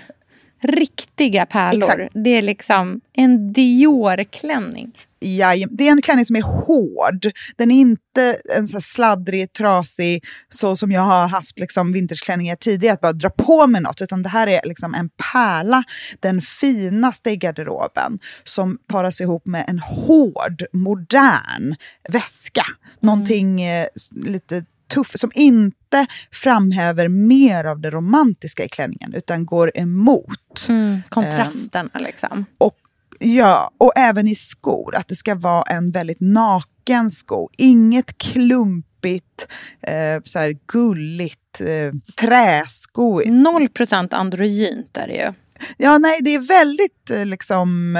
[0.63, 1.83] Riktiga pärlor.
[2.01, 2.13] Exakt.
[2.15, 4.93] Det är liksom en Dior-klänning.
[5.27, 7.27] Jajem, det är en klänning som är hård.
[7.57, 12.95] Den är inte en så sladdrig, trasig, så som jag har haft liksom vintageklänningar tidigare,
[12.95, 14.03] att bara dra på med något.
[14.03, 15.83] Utan det här är liksom en pärla,
[16.21, 21.75] den finaste i garderoben, som paras ihop med en hård, modern
[22.09, 22.65] väska.
[23.01, 29.47] Någonting eh, s- lite tuff, som inte framhäver mer av det romantiska i klänningen, utan
[29.47, 30.67] går emot.
[31.09, 32.45] Kontrasterna liksom.
[32.59, 32.75] Och,
[33.19, 37.51] ja, och även i skor, att det ska vara en väldigt naken sko.
[37.57, 39.49] Inget klumpigt,
[39.81, 43.23] eh, så här gulligt eh, träsko.
[43.27, 45.33] Noll procent androgynt är det ju.
[45.77, 47.97] Ja, nej, det är väldigt eh, liksom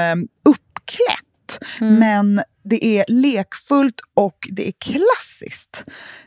[1.51, 1.99] eh, uppklätt.
[1.99, 5.85] Men det är lekfullt och det är klassiskt.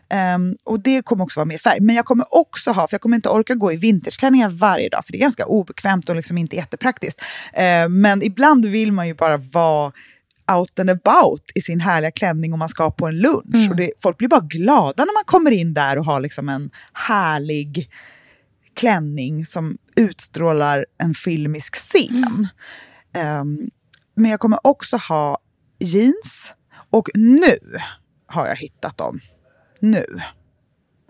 [0.09, 1.81] Ehm, och det kommer också vara mer färg.
[1.81, 5.05] Men jag kommer också ha, för jag kommer inte orka gå i vintageklänningar varje dag,
[5.05, 7.23] för det är ganska obekvämt och liksom inte jättepraktiskt.
[7.53, 9.93] Ehm, men ibland vill man ju bara vara
[10.53, 13.71] out and about i sin härliga klänning om man ska på en lunch.
[13.71, 16.71] Och det, folk blir bara glada när man kommer in där och har liksom en
[16.93, 17.91] härlig
[18.75, 22.49] klänning som utstrålar en filmisk scen.
[23.15, 23.71] Ehm,
[24.21, 25.39] men jag kommer också ha
[25.79, 26.53] jeans.
[26.91, 27.59] Och nu
[28.27, 29.21] har jag hittat dem.
[29.81, 30.21] Nu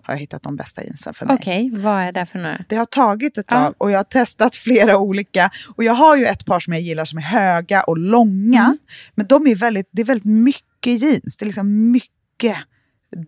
[0.03, 1.35] har jag hittat de bästa jeansen för mig.
[1.39, 2.57] Okej, vad är det för några?
[2.69, 5.49] Det har tagit ett tag och jag har testat flera olika.
[5.75, 8.63] Och jag har ju ett par som jag gillar som är höga och långa.
[8.63, 8.77] Mm.
[9.15, 11.37] Men de är väldigt, det är väldigt mycket jeans.
[11.37, 12.57] Det är liksom mycket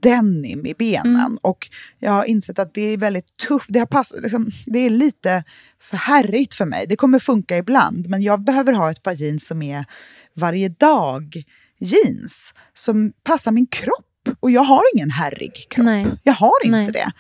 [0.02, 1.16] denim i benen.
[1.16, 1.38] Mm.
[1.42, 1.70] Och
[2.00, 3.66] jag har insett att det är väldigt tufft.
[3.70, 5.44] Det, har pass, liksom, det är lite
[5.82, 6.88] för herrigt för mig.
[6.88, 8.10] Det kommer funka ibland.
[8.10, 9.86] Men jag behöver ha ett par jeans som är
[10.34, 11.44] varje dag
[11.80, 12.54] jeans.
[12.74, 14.38] Som passar min kropp.
[14.40, 15.86] Och jag har ingen herrig kropp.
[15.86, 16.06] Nej.
[16.24, 16.92] Jag har inte Nej.
[16.92, 17.12] det.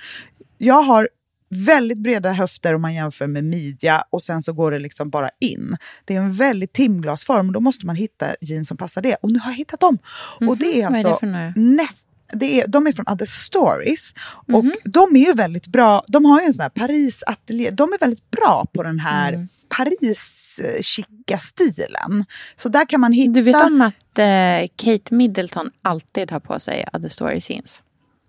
[0.57, 1.09] Jag har
[1.49, 5.29] väldigt breda höfter om man jämför med midja och sen så går det liksom bara
[5.39, 5.77] in.
[6.05, 9.15] Det är en väldigt timglasform och då måste man hitta jeans som passar det.
[9.15, 9.97] Och nu har jag hittat dem.
[10.47, 10.93] Och det är Mhm.
[10.93, 14.13] Vad är det alltså näst, det är, de är från Other Stories.
[14.53, 14.73] Och Mhm.
[14.85, 16.03] de är ju väldigt bra.
[16.07, 17.69] De har ju en sån här Paris-ateljé.
[17.71, 19.47] De är väldigt bra på den här Mm.
[19.77, 22.25] Paris-chica stilen.
[22.55, 23.31] Så där kan man hitta...
[23.31, 27.09] Du vet om att eh, Kate Middleton alltid har på sig Other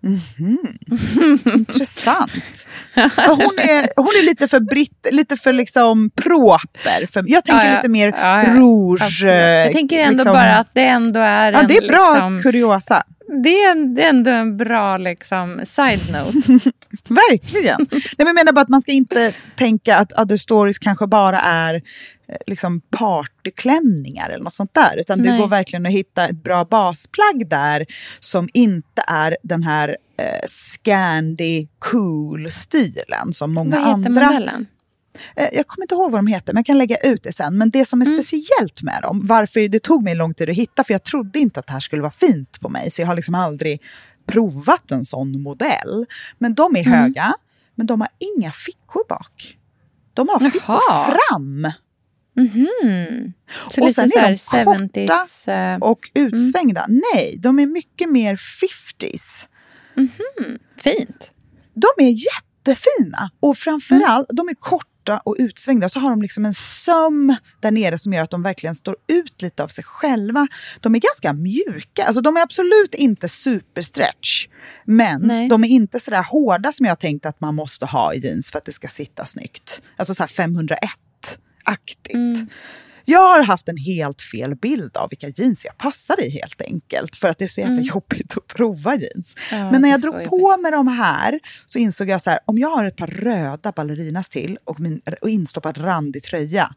[0.05, 1.45] Story Scenes?
[1.55, 2.67] Intressant.
[3.27, 7.05] Hon, är, hon är lite för britt, lite för liksom proper.
[7.13, 7.75] För, jag tänker Ja, ja.
[7.75, 8.53] lite mer Ja, ja.
[8.53, 9.01] rouge.
[9.01, 9.33] Absolut.
[9.35, 11.67] Jag tänker ändå liksom- bara att det ändå är Ja, en...
[11.67, 13.03] det är bra liksom, kuriosa.
[13.43, 16.31] det är, det är ändå en bra liksom, side-note.
[17.09, 17.77] Verkligen.
[17.91, 21.39] Nej, men jag menar bara att man ska inte tänka att other stories kanske bara
[21.41, 21.81] är
[22.47, 24.99] liksom partyklänningar eller något sånt där.
[24.99, 25.31] Utan Nej.
[25.31, 27.85] det går verkligen att hitta ett bra basplagg där
[28.19, 34.11] som inte är den här eh, Scandi cool-stilen som många andra...
[34.11, 34.67] Vad heter modellen?
[35.35, 37.57] Eh, jag kommer inte ihåg vad de heter, men jag kan lägga ut det sen.
[37.57, 38.21] Men det som är mm.
[38.21, 41.59] speciellt med dem, varför det tog mig lång tid att hitta, för jag trodde inte
[41.59, 43.81] att det här skulle vara fint på mig, så jag har liksom aldrig
[44.25, 46.05] provat en sån modell.
[46.37, 46.99] Men de är mm.
[46.99, 47.33] höga,
[47.75, 49.57] men de har inga fickor bak.
[50.13, 51.17] De har fickor Jaha.
[51.29, 51.71] fram.
[52.37, 53.33] Mm -hmm.
[53.71, 56.83] Så och lite sen är de 70s, korta uh, och utsvängda.
[56.83, 57.01] Mm.
[57.13, 59.47] Nej, de är mycket mer 50s.
[59.97, 60.59] Mm -hmm.
[60.77, 61.31] Fint.
[61.73, 63.29] De är jättefina.
[63.39, 64.35] Och framförallt, mm.
[64.35, 65.89] de är korta och utsvängda.
[65.89, 69.41] Så har de liksom en söm där nere som gör att de verkligen står ut
[69.41, 70.47] lite av sig själva.
[70.79, 72.05] De är ganska mjuka.
[72.05, 74.47] Alltså de är absolut inte superstretch.
[74.85, 75.49] Men Nej.
[75.49, 78.51] de är inte så där hårda som jag tänkt att man måste ha i jeans
[78.51, 79.81] för att det ska sitta snyggt.
[79.97, 80.23] Alltså så
[81.65, 82.13] 501-aktigt.
[82.13, 82.49] Mm.
[83.07, 87.15] Jag har haft en helt fel bild av vilka jeans jag passar i helt enkelt.
[87.15, 87.85] För att det är så jävla mm.
[87.85, 89.35] jobbigt att prova jeans.
[89.51, 92.57] Ja, Men när jag drog på med de här så insåg jag så här, om
[92.57, 96.73] jag har ett par röda ballerinas till och, min, och instoppad randig tröja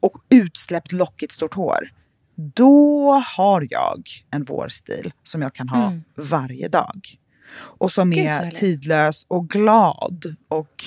[0.00, 1.90] och utsläppt lockigt stort hår.
[2.34, 6.02] Då har jag en vårstil som jag kan ha mm.
[6.16, 7.16] varje dag.
[7.56, 10.84] Och som Gud, är tidlös och glad och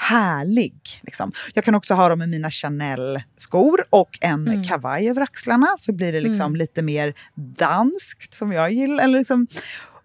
[0.00, 1.00] härlig.
[1.02, 1.32] Liksom.
[1.54, 4.64] Jag kan också ha dem med mina Chanel-skor och en mm.
[4.64, 5.66] kavaj över axlarna.
[5.78, 6.56] Så blir det liksom mm.
[6.56, 9.04] lite mer danskt som jag gillar.
[9.04, 9.46] Eller liksom,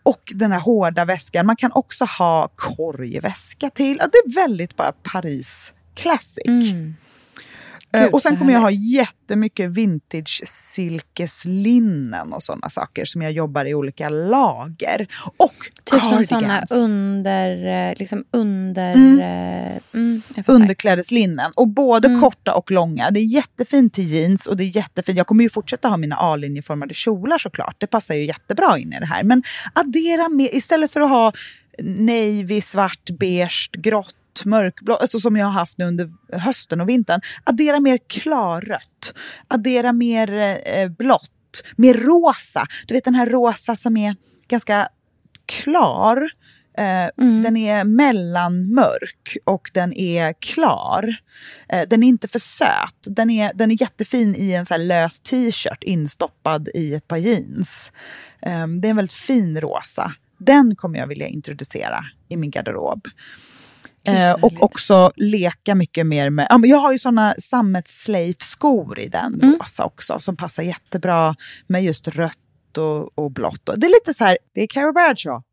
[0.04, 1.46] och den här hårda väskan.
[1.46, 3.98] Man kan också ha korgväska till.
[4.00, 6.48] Ja, det är väldigt bara Paris classic.
[6.48, 6.96] Mm.
[7.94, 13.32] Eh, Gud, och sen kommer jag ha jättemycket vintage silkeslinnen och sådana saker som jag
[13.32, 15.08] jobbar i olika lager.
[15.38, 16.30] Och typ cardigans.
[16.30, 19.20] som sådana under, eh, liksom under, mm.
[19.20, 21.52] Eh, mm, underklädeslinnen.
[21.56, 22.22] Och både mm.
[22.22, 23.12] korta och långa.
[23.12, 25.18] Det är jättefint till jeans och det är jättefint.
[25.18, 27.76] Jag kommer ju fortsätta ha mina A-linjeformade kjolar såklart.
[27.78, 29.24] Det passar ju jättebra in i det här.
[29.24, 31.34] Men addera mer, istället för att ha
[31.84, 34.16] navy, svart, beige, grått
[34.46, 37.22] mörkblått, alltså som jag har haft nu under hösten och vintern.
[37.44, 39.14] Addera mer klarrött,
[39.48, 40.34] addera mer
[40.66, 42.68] eh, blått, mer rosa.
[42.88, 44.16] Du vet den här rosa som är
[44.48, 44.88] ganska
[45.46, 46.30] klar.
[46.78, 47.44] Eh, mm.
[47.44, 51.16] Den är mellanmörk och den är klar.
[51.70, 53.00] Eh, den är inte för söt.
[53.06, 57.92] Den är, den är jättefin i en så lös t-shirt instoppad i ett par jeans.
[58.42, 60.14] Eh, det är en väldigt fin rosa.
[60.38, 63.08] Den kommer jag vilja introducera i min garderob.
[64.08, 66.48] Eh, och också leka mycket mer med...
[66.50, 69.56] Ja, jag har ju såna sammetsslave-skor i den mm.
[69.60, 71.36] rosa också som passar jättebra
[71.68, 73.66] med just rött och, och blått.
[73.66, 75.44] Det är lite så här, det är Carrie Bradshaw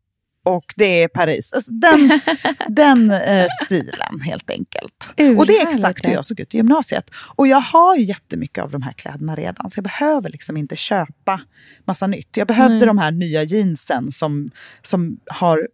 [0.44, 1.52] och det är Paris.
[1.52, 2.20] Alltså den
[2.68, 5.10] den eh, stilen helt enkelt.
[5.20, 7.10] Uh, och det är exakt hur jag såg ut i gymnasiet.
[7.36, 10.76] Och jag har ju jättemycket av de här kläderna redan så jag behöver liksom inte
[10.76, 11.40] köpa
[11.84, 12.36] massa nytt.
[12.36, 12.86] Jag behövde mm.
[12.86, 14.50] de här nya jeansen som,
[14.82, 15.68] som har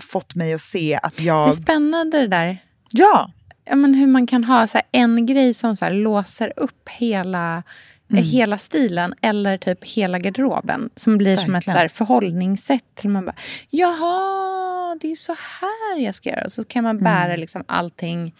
[0.00, 1.46] fått mig att se att jag...
[1.46, 2.58] Det är spännande det där.
[2.90, 3.30] Ja.
[3.64, 7.62] ja men hur man kan ha så en grej som så låser upp hela,
[8.10, 8.24] mm.
[8.24, 10.90] hela stilen eller typ hela garderoben.
[10.96, 11.62] Som blir Verkligen.
[11.62, 12.94] som ett så förhållningssätt.
[12.94, 13.36] Till man bara,
[13.70, 16.44] Jaha, det är så här jag ska göra.
[16.44, 17.40] Och så kan man bära mm.
[17.40, 18.34] liksom allting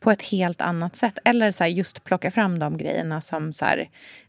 [0.00, 1.18] på ett helt annat sätt.
[1.24, 3.66] Eller så just plocka fram de grejerna som så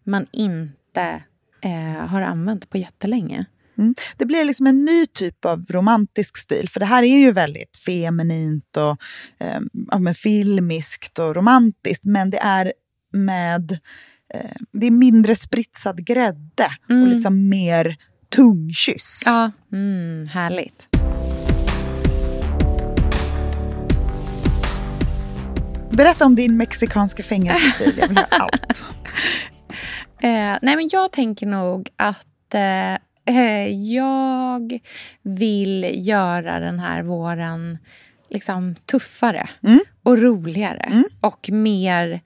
[0.04, 1.22] man inte
[1.62, 3.46] eh, har använt på jättelänge.
[3.80, 3.96] Mm.
[4.18, 7.78] Det blir liksom en ny typ av romantisk stil, för det här är ju väldigt
[7.86, 8.98] feminint och
[9.40, 9.60] eh,
[9.92, 12.74] ja, filmiskt och romantiskt, men det är
[13.14, 13.72] med
[14.34, 17.04] eh, det är mindre spritsad grädde mm.
[17.04, 17.98] och liksom mer
[18.36, 19.22] tungkyss.
[19.26, 20.88] Ja, mm, härligt.
[25.92, 27.94] Berätta om din mexikanska fängelsestil.
[27.98, 28.84] Jag vill höra allt.
[30.22, 32.98] eh, nej, men jag tänker nog att Eh,
[33.70, 34.80] jag
[35.22, 37.78] vill göra den här våren
[38.30, 39.80] liksom tuffare mm.
[40.04, 40.84] och roligare.
[40.84, 41.04] Mm.
[41.22, 42.22] Och mer,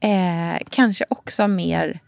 [0.00, 2.00] eh, kanske också mer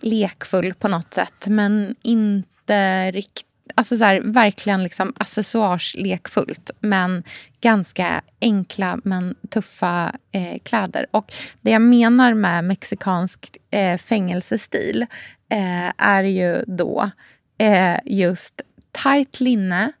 [0.00, 1.46] lekfull på något sätt.
[1.46, 7.22] Men inte riktigt Alltså så här, verkligen liksom accessoarslekfullt men
[7.60, 11.06] ganska enkla men tuffa eh, kläder.
[11.10, 15.06] Och Det jag menar med mexikansk eh, fängelsestil
[15.48, 17.10] eh, är ju då
[17.58, 18.60] eh, just
[19.02, 19.92] tight linne,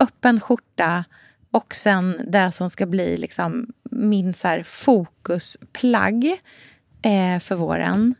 [0.00, 1.04] öppen skjorta
[1.50, 6.24] och sen det som ska bli liksom min så fokusplagg
[7.02, 8.14] eh, för våren.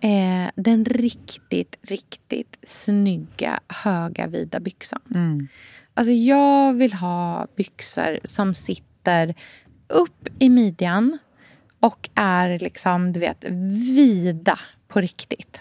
[0.00, 5.00] eh, den riktigt, riktigt snygga höga vida byxan.
[5.14, 5.48] Mm.
[5.94, 9.34] Alltså jag vill ha byxor som sitter
[9.88, 11.18] upp i midjan
[11.80, 13.44] och är liksom, du vet,
[13.96, 15.60] vida på riktigt.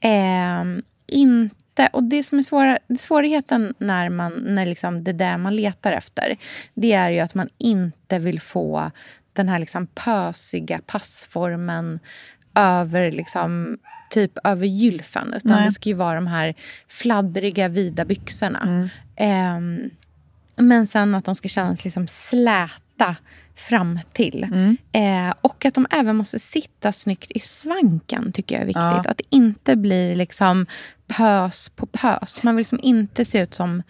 [0.00, 0.64] Eh,
[1.10, 5.56] inte, och det som är svåra, svårigheten när, man, när liksom det är det man
[5.56, 6.36] letar efter
[6.74, 8.90] det är ju att man inte vill få
[9.32, 12.00] den här liksom pösiga passformen
[12.54, 13.78] över liksom,
[14.10, 15.34] typ över gylfen.
[15.36, 15.64] Utan Nej.
[15.64, 16.54] det ska ju vara de här
[16.88, 18.88] fladdriga, vida byxorna.
[19.16, 19.90] Ehm,
[20.56, 23.16] men sen att de ska kännas liksom släta
[23.56, 24.42] fram till.
[24.92, 29.04] Eh, och att de även måste sitta snyggt i svanken tycker jag är viktigt.
[29.04, 29.04] Ja.
[29.10, 30.66] Att det inte blir liksom
[31.16, 32.42] pös på pös.
[32.42, 33.82] Man vill liksom inte se ut som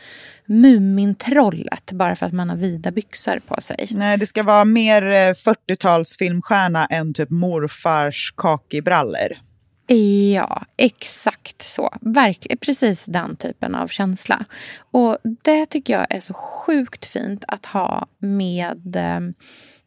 [0.47, 3.89] Mumintrollet bara för att man har vida byxor på sig.
[3.91, 9.50] Nej, det ska vara mer eh, 40-tals filmstjärna än typ morfars kakibrallor.
[9.97, 11.91] Ja, exakt så.
[12.01, 14.45] Verkligen, precis den typen av känsla.
[14.91, 18.97] Och det tycker jag är så sjukt fint att ha med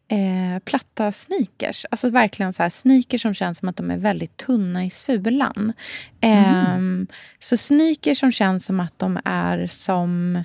[0.08, 1.86] eh, platta sneakers.
[1.90, 5.72] Alltså verkligen så här sneakers som känns som att de är väldigt tunna i sulan.
[6.20, 6.78] Eh,
[7.38, 10.42] så sneakers som känns som att de är som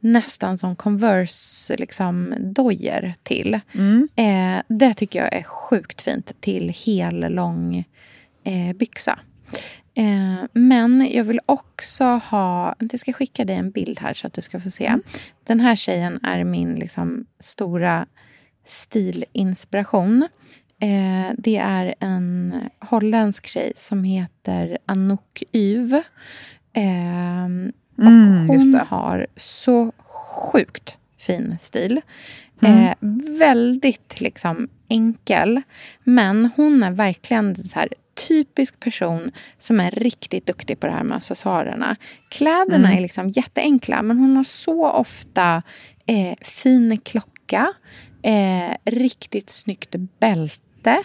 [0.00, 3.54] nästan som Converse liksom, dojer till.
[4.16, 7.84] Eh, det tycker jag är sjukt fint till hel lång
[8.44, 9.18] eh, byxa.
[9.94, 12.74] Eh, men jag vill också ha...
[12.78, 14.94] Jag ska skicka dig en bild här så att du ska få se.
[15.44, 18.06] Den här tjejen är min liksom, stora
[18.66, 20.28] stilinspiration.
[20.80, 25.94] Eh, det är en holländsk tjej som heter Anouk Yv.
[26.72, 27.44] Eh,
[27.96, 32.00] och Mm, hon har så sjukt fin stil.
[32.62, 32.92] Eh,
[33.38, 35.62] väldigt liksom enkel.
[36.04, 37.88] Men hon är verkligen en så här
[38.28, 41.96] typisk person som är riktigt duktig på det här med accessoarerna.
[42.28, 45.62] Kläderna är liksom jätteenkla men hon har så ofta
[46.06, 47.72] eh, fin klocka,
[48.22, 51.04] eh, riktigt snyggt bälte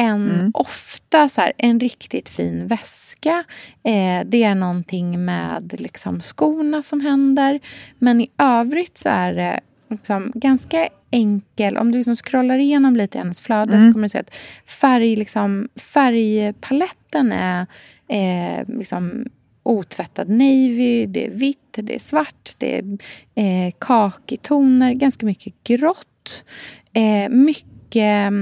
[0.00, 3.44] en, ofta så här, en riktigt fin väska.
[3.82, 7.60] Eh, det är någonting med liksom, skorna som händer.
[7.98, 11.76] Men i övrigt så är det liksom, ganska enkel.
[11.76, 14.34] Om du liksom scrollar igenom lite i hennes flöde så kommer du se att
[14.66, 17.66] färg, liksom, färgpaletten är
[18.08, 19.24] eh, liksom,
[19.62, 22.98] otvättad navy, det är vitt, det är svart, det är
[23.34, 26.44] eh, kakitoner, ganska mycket grått.
[26.92, 28.32] Eh, mycket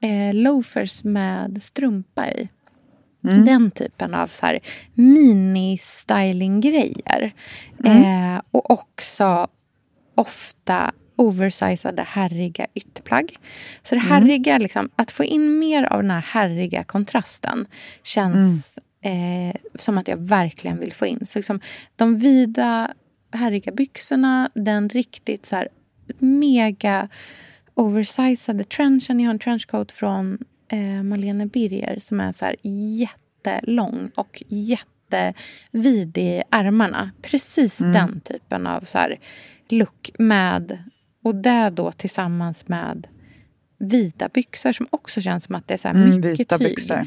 [0.00, 2.48] eh, loafers med strumpa i.
[3.44, 4.58] Den typen av så
[4.94, 7.32] mini-styling-grejer.
[7.84, 9.48] Eh, och också
[10.14, 13.36] ofta oversizade, herriga ytterplagg.
[13.82, 17.66] Så det herriga, liksom, att få in mer av den här herriga kontrasten
[18.02, 21.26] känns eh, som att jag verkligen vill få in.
[21.26, 21.60] Så liksom,
[21.96, 22.94] de vida,
[23.32, 25.68] herriga byxorna, den riktigt så här
[26.18, 27.08] mega
[27.74, 29.20] oversizade trenchen.
[29.20, 30.38] Jag har en trenchcoat från
[30.68, 37.10] eh, Malene Birger som är så här jättelång och jättevid i ärmarna.
[37.22, 39.18] Precis den typen av så här
[39.72, 40.78] look med...
[41.24, 43.06] Och det då tillsammans med
[43.78, 46.68] vita byxor som också känns som att det är så Mm, mycket vita tyg.
[46.68, 47.06] byxor.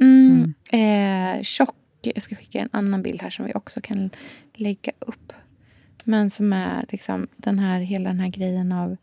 [0.00, 1.74] Mm, Eh, tjock...
[2.02, 4.10] Jag ska skicka en annan bild här som vi också kan
[4.54, 5.32] lägga upp.
[6.04, 8.96] Men som är liksom den här, hela den här grejen av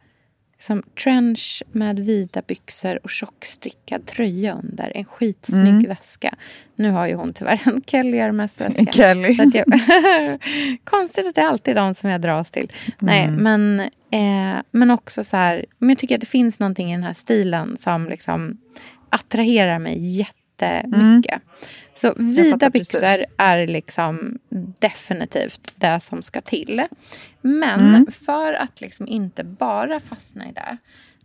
[0.60, 4.92] liksom trench med vida byxor och tjockstrickad tröja under.
[4.96, 6.36] En skitsnygg väska.
[6.76, 8.86] Nu har ju hon tyvärr en Kelly Hermes-väska.
[8.92, 9.38] Kelly.
[9.42, 9.66] Att jag,
[10.84, 12.72] konstigt att det är alltid de som jag dras till.
[13.00, 13.80] Nej, men,
[14.12, 15.66] eh, men också så här...
[15.78, 18.58] Men jag tycker att det finns någonting i den här stilen som liksom
[19.10, 20.28] attraherar mig
[20.66, 21.42] jättemycket.
[21.94, 23.26] Så vida byxor precis.
[23.38, 24.40] är liksom
[24.80, 26.84] definitivt det som ska till.
[27.42, 30.78] Men för att liksom inte bara fastna i det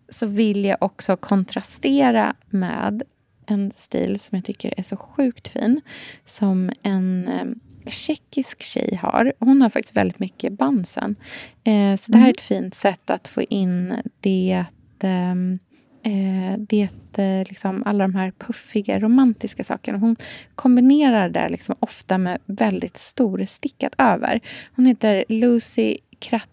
[0.09, 3.03] så vill jag också kontrastera med
[3.47, 5.81] en stil som jag tycker är så sjukt fin.
[6.27, 9.33] Som en eh, tjeckisk tjej har.
[9.39, 11.17] Hon har faktiskt väldigt mycket bansen.
[11.65, 14.65] Eh, så det här är ett fint sätt att få in det
[15.01, 15.59] ehm,
[16.05, 19.99] eh, det, eh, liksom, alla de här puffiga, romantiska sakerna.
[19.99, 20.17] Hon
[20.55, 24.41] kombinerar det liksom ofta med väldigt storstickat över.
[24.77, 26.49] Hon heter Lucy Krat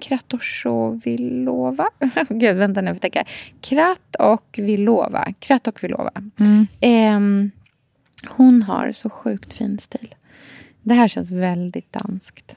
[0.00, 1.88] Kratosovilova.
[2.28, 3.24] Gud, vänta nu, jag tänka.
[3.60, 5.32] Krat och Vilova.
[5.38, 6.10] Krat och Vilova.
[6.80, 7.50] Ehm,
[8.28, 10.14] hon har så sjukt fin stil.
[10.82, 12.56] Det här känns väldigt danskt.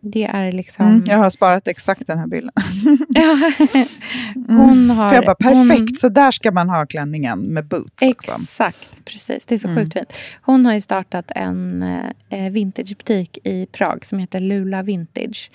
[0.00, 0.86] Det är liksom...
[0.86, 2.52] Mm, jag har sparat exakt den här bilden.
[3.08, 3.52] Ja.
[4.48, 5.08] hon har...
[5.08, 5.94] För jag bara, perfekt, hon...
[5.94, 8.02] så där ska man ha klänningen med boots.
[8.02, 8.32] Också.
[8.42, 9.46] Exakt, precis.
[9.46, 9.82] Det är så mm.
[9.82, 10.12] sjukt fint.
[10.42, 11.82] Hon har ju startat en
[12.30, 15.50] eh, vintagebutik i Prag som heter Lula Vintage.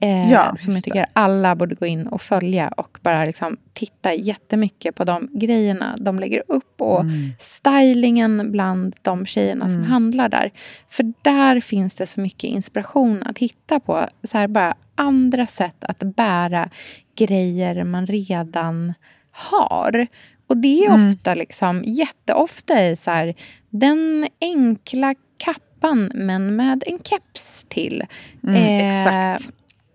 [0.00, 1.08] Eh, ja, som jag tycker det.
[1.12, 6.18] alla borde gå in och följa och bara liksom titta jättemycket på de grejerna de
[6.18, 7.30] lägger upp och mm.
[7.38, 9.76] stylingen bland de tjejerna mm.
[9.76, 10.52] som handlar där.
[10.90, 14.06] För där finns det så mycket inspiration att hitta på.
[14.22, 16.70] Så här bara andra sätt att bära
[17.16, 18.94] grejer man redan
[19.30, 20.06] har.
[20.46, 21.08] Och det är mm.
[21.10, 23.34] ofta, liksom, jätteofta är så här,
[23.70, 28.02] den enkla kappan men med en keps till.
[28.42, 29.54] Mm, eh, exakt.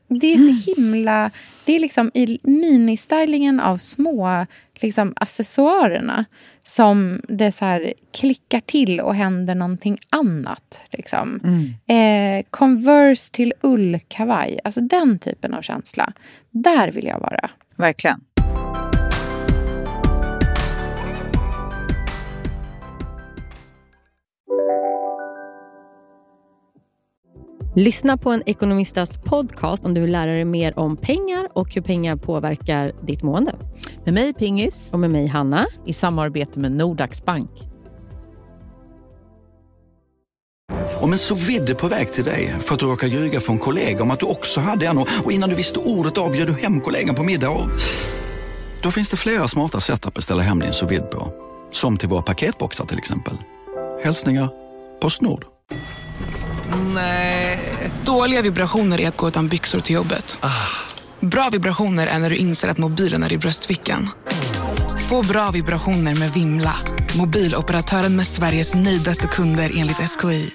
[0.09, 1.31] Det är så himla...
[1.65, 4.45] Det är liksom i ministylingen av små
[4.75, 6.25] liksom, accessoarerna
[6.63, 10.81] som det så här klickar till och händer någonting annat.
[10.91, 11.39] Liksom.
[11.43, 12.39] Mm.
[12.39, 16.13] Eh, Converse till ullkavaj, alltså den typen av känsla.
[16.51, 17.49] Där vill jag vara.
[17.75, 18.21] Verkligen.
[27.79, 31.81] Lyssna på en ekonomistas podcast om du vill lära dig mer om pengar och hur
[31.81, 33.55] pengar påverkar ditt mående.
[34.05, 34.89] Med mig Pingis.
[34.91, 35.67] Och med mig Hanna.
[35.85, 37.49] I samarbete med Nordax Bank.
[41.01, 44.03] Om en så vidde på väg till dig för att du råkar ljuga från kollega
[44.03, 47.15] om att du också hade en och innan du visste ordet av du hem kollegan
[47.15, 47.69] på middag och...
[48.81, 51.33] Då finns det flera smarta sätt att beställa hem din sous på.
[51.71, 53.33] Som till våra paketboxar till exempel.
[54.03, 54.49] Hälsningar
[55.01, 55.45] Postnord.
[56.93, 57.38] Nej.
[58.05, 60.37] Dåliga vibrationer är att gå utan byxor till jobbet.
[60.41, 60.49] Ah.
[61.19, 64.09] Bra vibrationer är när du inser att mobilen är i bröstfickan.
[65.09, 66.75] Få bra vibrationer med Vimla.
[67.17, 70.49] Mobiloperatören med Sveriges nöjdaste kunder enligt SKI.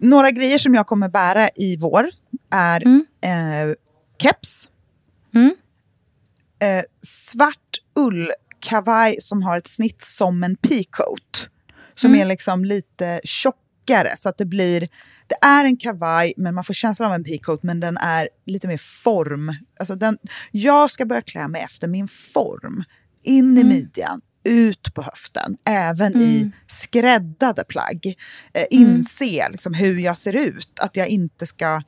[0.00, 2.10] Några grejer som jag kommer bära i vår
[2.50, 3.06] är mm.
[3.20, 3.74] eh,
[4.18, 4.68] keps.
[5.34, 5.54] Mm.
[6.58, 11.48] Eh, svart ullkavaj som har ett snitt som en peacoat.
[11.94, 12.20] Som mm.
[12.20, 13.20] är liksom lite
[13.82, 14.88] tjockare så att det blir
[15.26, 18.68] det är en kavaj, men man får känslan av en peacoat, men den är lite
[18.68, 19.54] mer form.
[19.80, 20.18] Alltså den,
[20.50, 22.84] jag ska börja klä mig efter min form.
[23.22, 23.68] In i mm.
[23.68, 26.22] midjan, ut på höften, även mm.
[26.22, 28.16] i skräddade plagg.
[28.54, 28.96] Eh, mm.
[28.96, 31.82] inse liksom, hur jag ser ut, att jag inte ska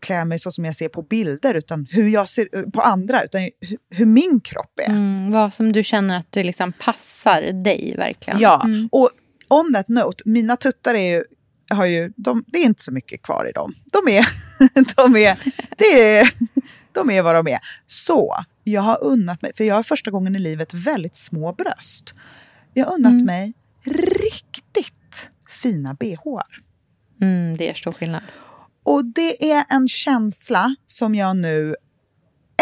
[0.00, 3.40] klä mig så som jag ser på bilder, utan hur jag ser på andra, utan
[3.40, 3.50] hur,
[3.90, 4.90] hur min kropp är.
[4.90, 8.40] Mm, vad som du känner att du liksom passar dig verkligen.
[8.40, 8.88] Ja, mm.
[8.92, 9.10] och
[9.48, 11.24] on that note, mina tuttar är ju,
[11.74, 13.74] har ju, de, det är inte så mycket kvar i dem.
[13.84, 14.26] De är,
[14.96, 15.38] de är,
[15.76, 16.30] det är,
[16.92, 17.58] de är vad de är.
[17.86, 22.14] Så jag har unnat mig, för jag har första gången i livet väldigt små bröst.
[22.74, 23.26] Jag har unnat mm.
[23.26, 23.52] mig
[23.84, 26.62] riktigt fina bhar.
[27.22, 28.22] Mm, det är stor skillnad.
[28.82, 31.76] Och det är en känsla som jag nu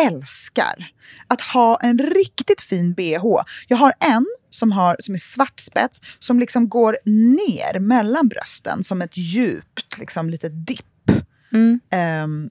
[0.00, 0.90] älskar.
[1.28, 3.24] Att ha en riktigt fin bh.
[3.68, 8.84] Jag har en som, har, som är svart spets som liksom går ner mellan brösten
[8.84, 11.10] som ett djupt liksom, litet dipp.
[11.52, 11.80] Mm.
[12.24, 12.50] Um,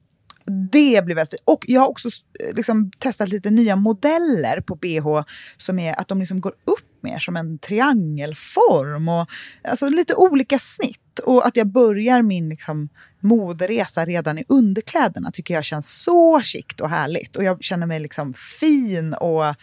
[0.71, 2.09] det blir väldigt Och jag har också
[2.53, 5.23] liksom, testat lite nya modeller på bh
[5.57, 9.09] som är att de liksom går upp mer som en triangelform.
[9.09, 9.27] Och,
[9.63, 11.12] alltså lite olika snitt.
[11.19, 12.89] Och att jag börjar min liksom,
[13.19, 17.35] moderesa redan i underkläderna tycker jag känns så chict och härligt.
[17.35, 19.55] Och jag känner mig liksom fin och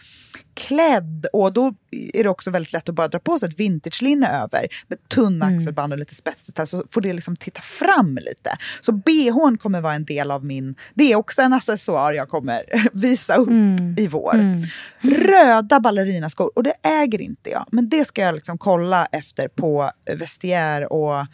[0.54, 1.26] klädd.
[1.32, 1.74] Och då
[2.12, 5.46] är det också väldigt lätt att bara dra på sig ett vintagelinne över med tunna
[5.46, 5.58] mm.
[5.58, 8.56] axelband och lite spetsdetalj så får det liksom titta fram lite.
[8.80, 10.74] Så bhn kommer vara en del av min...
[10.94, 13.94] Det är också en accessoar jag kommer visa upp mm.
[13.98, 14.34] i vår.
[14.34, 14.62] Mm.
[15.00, 17.66] Röda ballerinaskor, och det äger inte jag.
[17.70, 21.26] Men det ska jag liksom kolla efter på Vestiaire och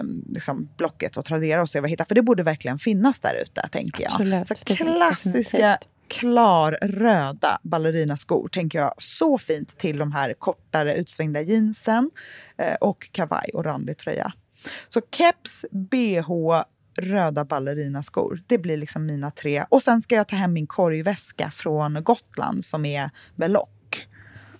[0.00, 2.04] um, liksom Blocket och Tradera och se vad jag hittar.
[2.04, 4.12] För det borde verkligen finnas där ute, tänker jag.
[4.12, 5.78] Absolut, så klassiska
[6.08, 12.10] klarröda ballerinaskor tänker jag så fint till de här kortare utsvängda jeansen
[12.56, 14.32] eh, och kavaj och randig tröja.
[14.88, 16.62] Så keps, bh,
[16.96, 18.42] röda ballerinaskor.
[18.46, 19.64] Det blir liksom mina tre.
[19.68, 24.08] Och sen ska jag ta hem min korgväska från Gotland som är med lock.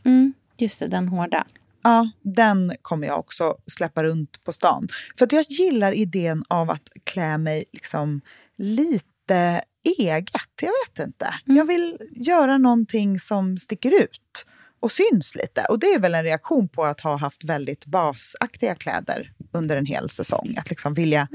[0.05, 1.45] Mm, just det, den hårda.
[1.85, 4.89] Ja, den kommer jag också släppa runt på stan.
[5.19, 8.21] För att jag gillar idén av att klä mig liksom
[8.57, 9.63] lite
[9.99, 10.63] eget.
[10.63, 11.35] Jag vet inte.
[11.47, 11.57] Mm.
[11.57, 14.47] Jag vill göra någonting som sticker ut
[14.85, 15.65] och syns lite.
[15.69, 19.87] Och det är väl en reaktion på att ha haft väldigt basaktiga kläder under en
[19.87, 20.55] hel säsong.
[20.59, 21.29] Att liksom vilja,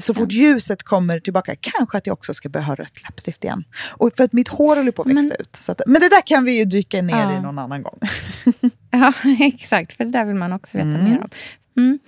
[0.00, 3.64] så fort ljuset kommer tillbaka, kanske att jag också ska börja ha rött läppstift igen.
[3.92, 5.56] Och för att mitt hår håller på att växa men, ut.
[5.56, 7.38] Så att, men det där kan vi ju dyka ner ja.
[7.38, 7.98] i någon annan gång.
[8.90, 9.96] ja, exakt.
[9.96, 11.04] För det där vill man också veta mm.
[11.04, 11.28] mer om.
[11.76, 11.98] Mm.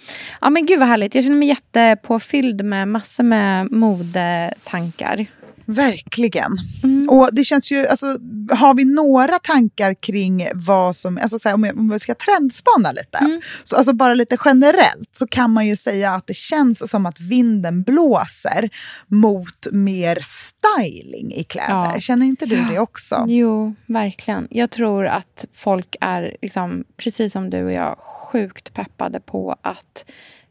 [0.40, 1.14] Ja, men gud vad härligt.
[1.14, 5.26] Jag känner mig jättepåfylld med massor med modetankar.
[5.70, 6.56] Verkligen.
[6.82, 7.08] Mm.
[7.08, 8.06] Och det känns ju, alltså,
[8.50, 12.14] har vi några tankar kring vad som, alltså så här, om, jag, om vi ska
[12.14, 13.40] trendspana lite, mm.
[13.64, 17.20] så alltså bara lite generellt så kan man ju säga att det känns som att
[17.20, 18.70] vinden blåser
[19.06, 21.92] mot mer styling i kläder.
[21.94, 22.00] Ja.
[22.00, 23.24] Känner inte du det också?
[23.28, 24.48] Jo, verkligen.
[24.50, 30.04] Jag tror att folk är, liksom, precis som du och jag, sjukt peppade på att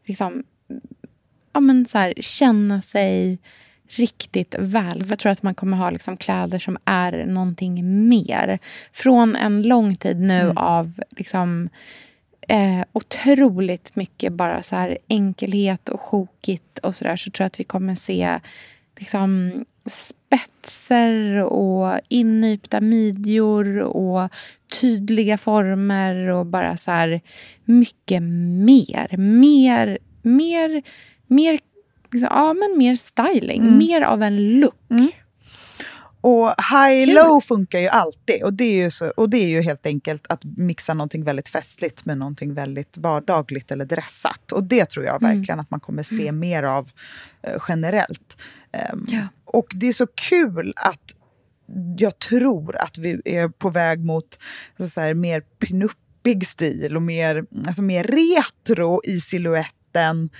[0.06, 0.42] liksom,
[1.52, 3.38] ja, men så här, känna sig
[3.88, 5.04] riktigt väl.
[5.08, 8.58] Jag tror att man kommer ha liksom kläder som är någonting mer.
[8.92, 10.56] Från en lång tid nu mm.
[10.56, 11.68] av liksom,
[12.48, 17.60] eh, otroligt mycket bara så här enkelhet och sjokigt och sådär så tror jag att
[17.60, 18.40] vi kommer se
[18.98, 24.30] liksom, spetser och innypta midjor och
[24.80, 27.20] tydliga former och bara så här
[27.64, 29.16] mycket mer.
[29.16, 30.82] Mer, mer,
[31.26, 31.58] mer
[32.12, 33.78] liksom, ja, men mer styling, mm.
[33.78, 34.90] mer av en look.
[34.90, 35.08] Mm.
[36.20, 38.42] Och high-low funkar ju alltid.
[38.42, 41.48] Och det, är ju så, och det är ju helt enkelt att mixa någonting väldigt
[41.48, 44.52] festligt med någonting väldigt vardagligt eller dressat.
[44.52, 45.36] Och det tror jag mm.
[45.36, 46.38] verkligen att man kommer se mm.
[46.38, 46.90] mer av
[47.48, 48.38] uh, generellt.
[48.92, 49.20] Um, ja.
[49.44, 51.14] Och det är så kul att
[51.96, 54.38] jag tror att vi är på väg mot
[54.88, 60.30] så här, mer pinuppig stil och mer, alltså mer retro i siluetten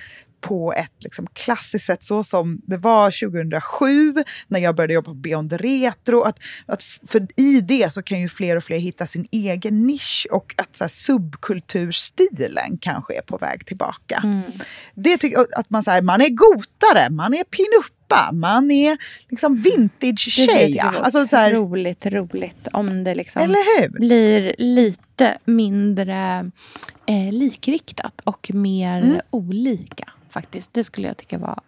[0.41, 4.15] på ett liksom klassiskt sätt, så som det var 2007
[4.47, 6.21] när jag började jobba på Beyond Retro.
[6.21, 10.27] Att, att för I det så kan ju fler och fler hitta sin egen nisch
[10.31, 14.21] och att så här, subkulturstilen kanske är på väg tillbaka.
[14.23, 14.41] Mm.
[14.93, 18.97] Det tycker att man, så här, man är gotare, man är pinuppa, man är
[19.29, 20.83] liksom vintage-tjeja.
[21.01, 23.55] Alltså, så här, roligt, roligt om det liksom
[23.89, 26.51] blir lite mindre
[27.05, 29.19] eh, likriktat och mer mm.
[29.29, 30.73] olika faktiskt.
[30.73, 31.61] Det skulle jag tycka var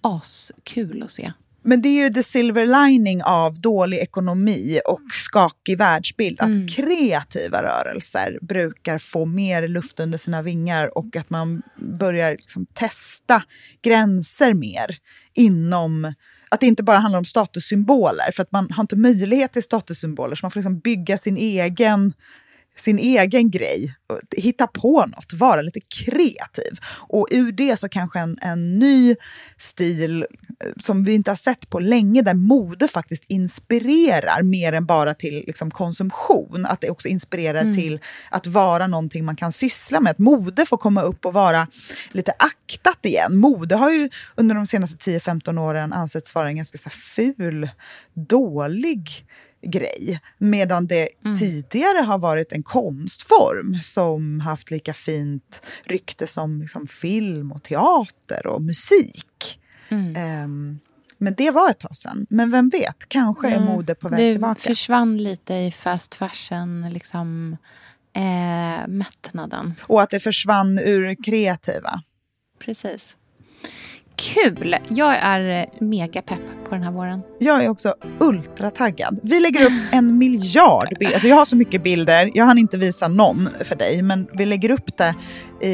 [0.00, 1.32] askul att se.
[1.62, 6.40] Men det är ju the silver lining av dålig ekonomi och skakig världsbild.
[6.42, 6.64] Mm.
[6.64, 12.66] Att kreativa rörelser brukar få mer luft under sina vingar och att man börjar liksom
[12.66, 13.42] testa
[13.82, 14.96] gränser mer
[15.34, 16.14] inom
[16.50, 20.36] att det inte bara handlar om statussymboler, för att man har inte möjlighet till statussymboler,
[20.36, 22.12] så man får liksom bygga sin egen
[22.80, 23.94] sin egen grej,
[24.36, 26.78] hitta på något, vara lite kreativ.
[27.08, 29.16] Och ur det så kanske en, en ny
[29.58, 30.26] stil eh,
[30.80, 35.44] som vi inte har sett på länge, där mode faktiskt inspirerar mer än bara till
[35.46, 36.66] liksom, konsumtion.
[36.66, 37.74] Att det också inspirerar mm.
[37.74, 38.00] till
[38.30, 40.10] att vara någonting man kan syssla med.
[40.10, 41.66] Att mode får komma upp och vara
[42.10, 43.36] lite aktat igen.
[43.36, 47.70] Mode har ju under de senaste 10-15 åren ansetts vara en ganska så ful,
[48.14, 49.26] dålig
[49.62, 50.20] grej.
[50.38, 51.38] Medan det mm.
[51.38, 58.46] tidigare har varit en konstform som haft lika fint rykte som liksom film och teater
[58.46, 59.58] och musik.
[59.88, 60.44] Mm.
[60.44, 60.80] Um,
[61.18, 62.26] men det var ett tag sedan.
[62.30, 64.60] Men vem vet, kanske är mode på väg det tillbaka.
[64.62, 67.56] Det försvann lite i fast fashion, liksom,
[68.12, 69.74] eh, mättnaden.
[69.82, 72.02] Och att det försvann ur kreativa.
[72.58, 73.16] Precis.
[74.20, 74.76] Kul!
[74.88, 77.22] Jag är mega pepp på den här våren.
[77.38, 79.20] Jag är också ultrataggad.
[79.22, 81.14] Vi lägger upp en miljard bilder.
[81.14, 82.30] Alltså jag har så mycket bilder.
[82.34, 85.14] Jag hann inte visa någon för dig, men vi lägger upp det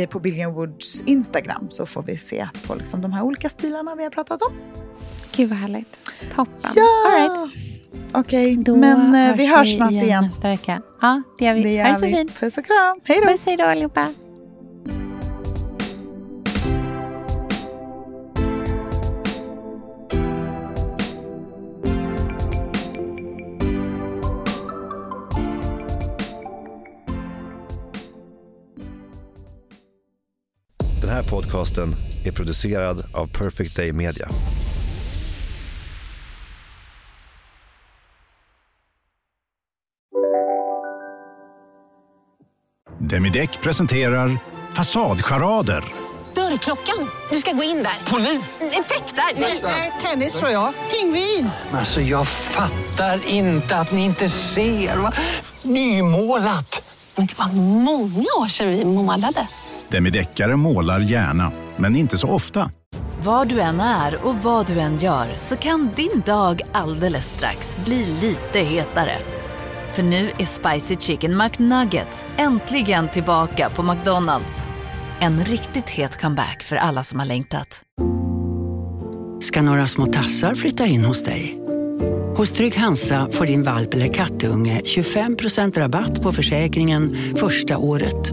[0.07, 4.03] på Billion Woods Instagram så får vi se på liksom de här olika stilarna vi
[4.03, 4.53] har pratat om.
[5.37, 5.99] Gud vad härligt.
[6.35, 6.71] Toppen.
[6.75, 6.83] Ja!
[7.07, 7.67] All right.
[8.13, 10.05] Okej, okay, men eh, hörs vi hörs snart igen.
[10.05, 10.25] igen.
[10.25, 10.83] nästa vecka.
[11.01, 11.63] Ja, det gör vi.
[11.63, 12.41] Det gör ha det så fint.
[12.41, 13.01] Puss och kram.
[13.05, 13.29] Hej då.
[13.29, 14.15] Puss, hej då allihopa.
[31.31, 34.29] Podcasten är producerad av Perfect Day Media.
[42.99, 44.39] Demideck presenterar
[44.75, 45.85] Fasadcharader.
[46.35, 47.11] Dörrklockan.
[47.31, 48.11] Du ska gå in där.
[48.11, 48.61] Polis?
[48.61, 49.41] Effektar?
[49.63, 50.73] Nej, tennis tror jag.
[50.91, 51.51] Pingvin.
[51.73, 54.99] Alltså, jag fattar inte att ni inte ser.
[55.63, 56.95] Nymålat.
[57.17, 59.49] Men det var många år sedan vi målade.
[59.89, 62.71] Demideckare målar gärna, men inte så ofta.
[63.23, 67.77] Var du än är och vad du än gör så kan din dag alldeles strax
[67.85, 69.19] bli lite hetare.
[69.93, 74.63] För nu är Spicy Chicken McNuggets äntligen tillbaka på McDonalds.
[75.21, 77.83] En riktigt het comeback för alla som har längtat.
[79.41, 81.59] Ska några små tassar flytta in hos dig?
[82.37, 88.33] Hos Trygg Hansa får din valp eller kattunge 25% rabatt på försäkringen första året.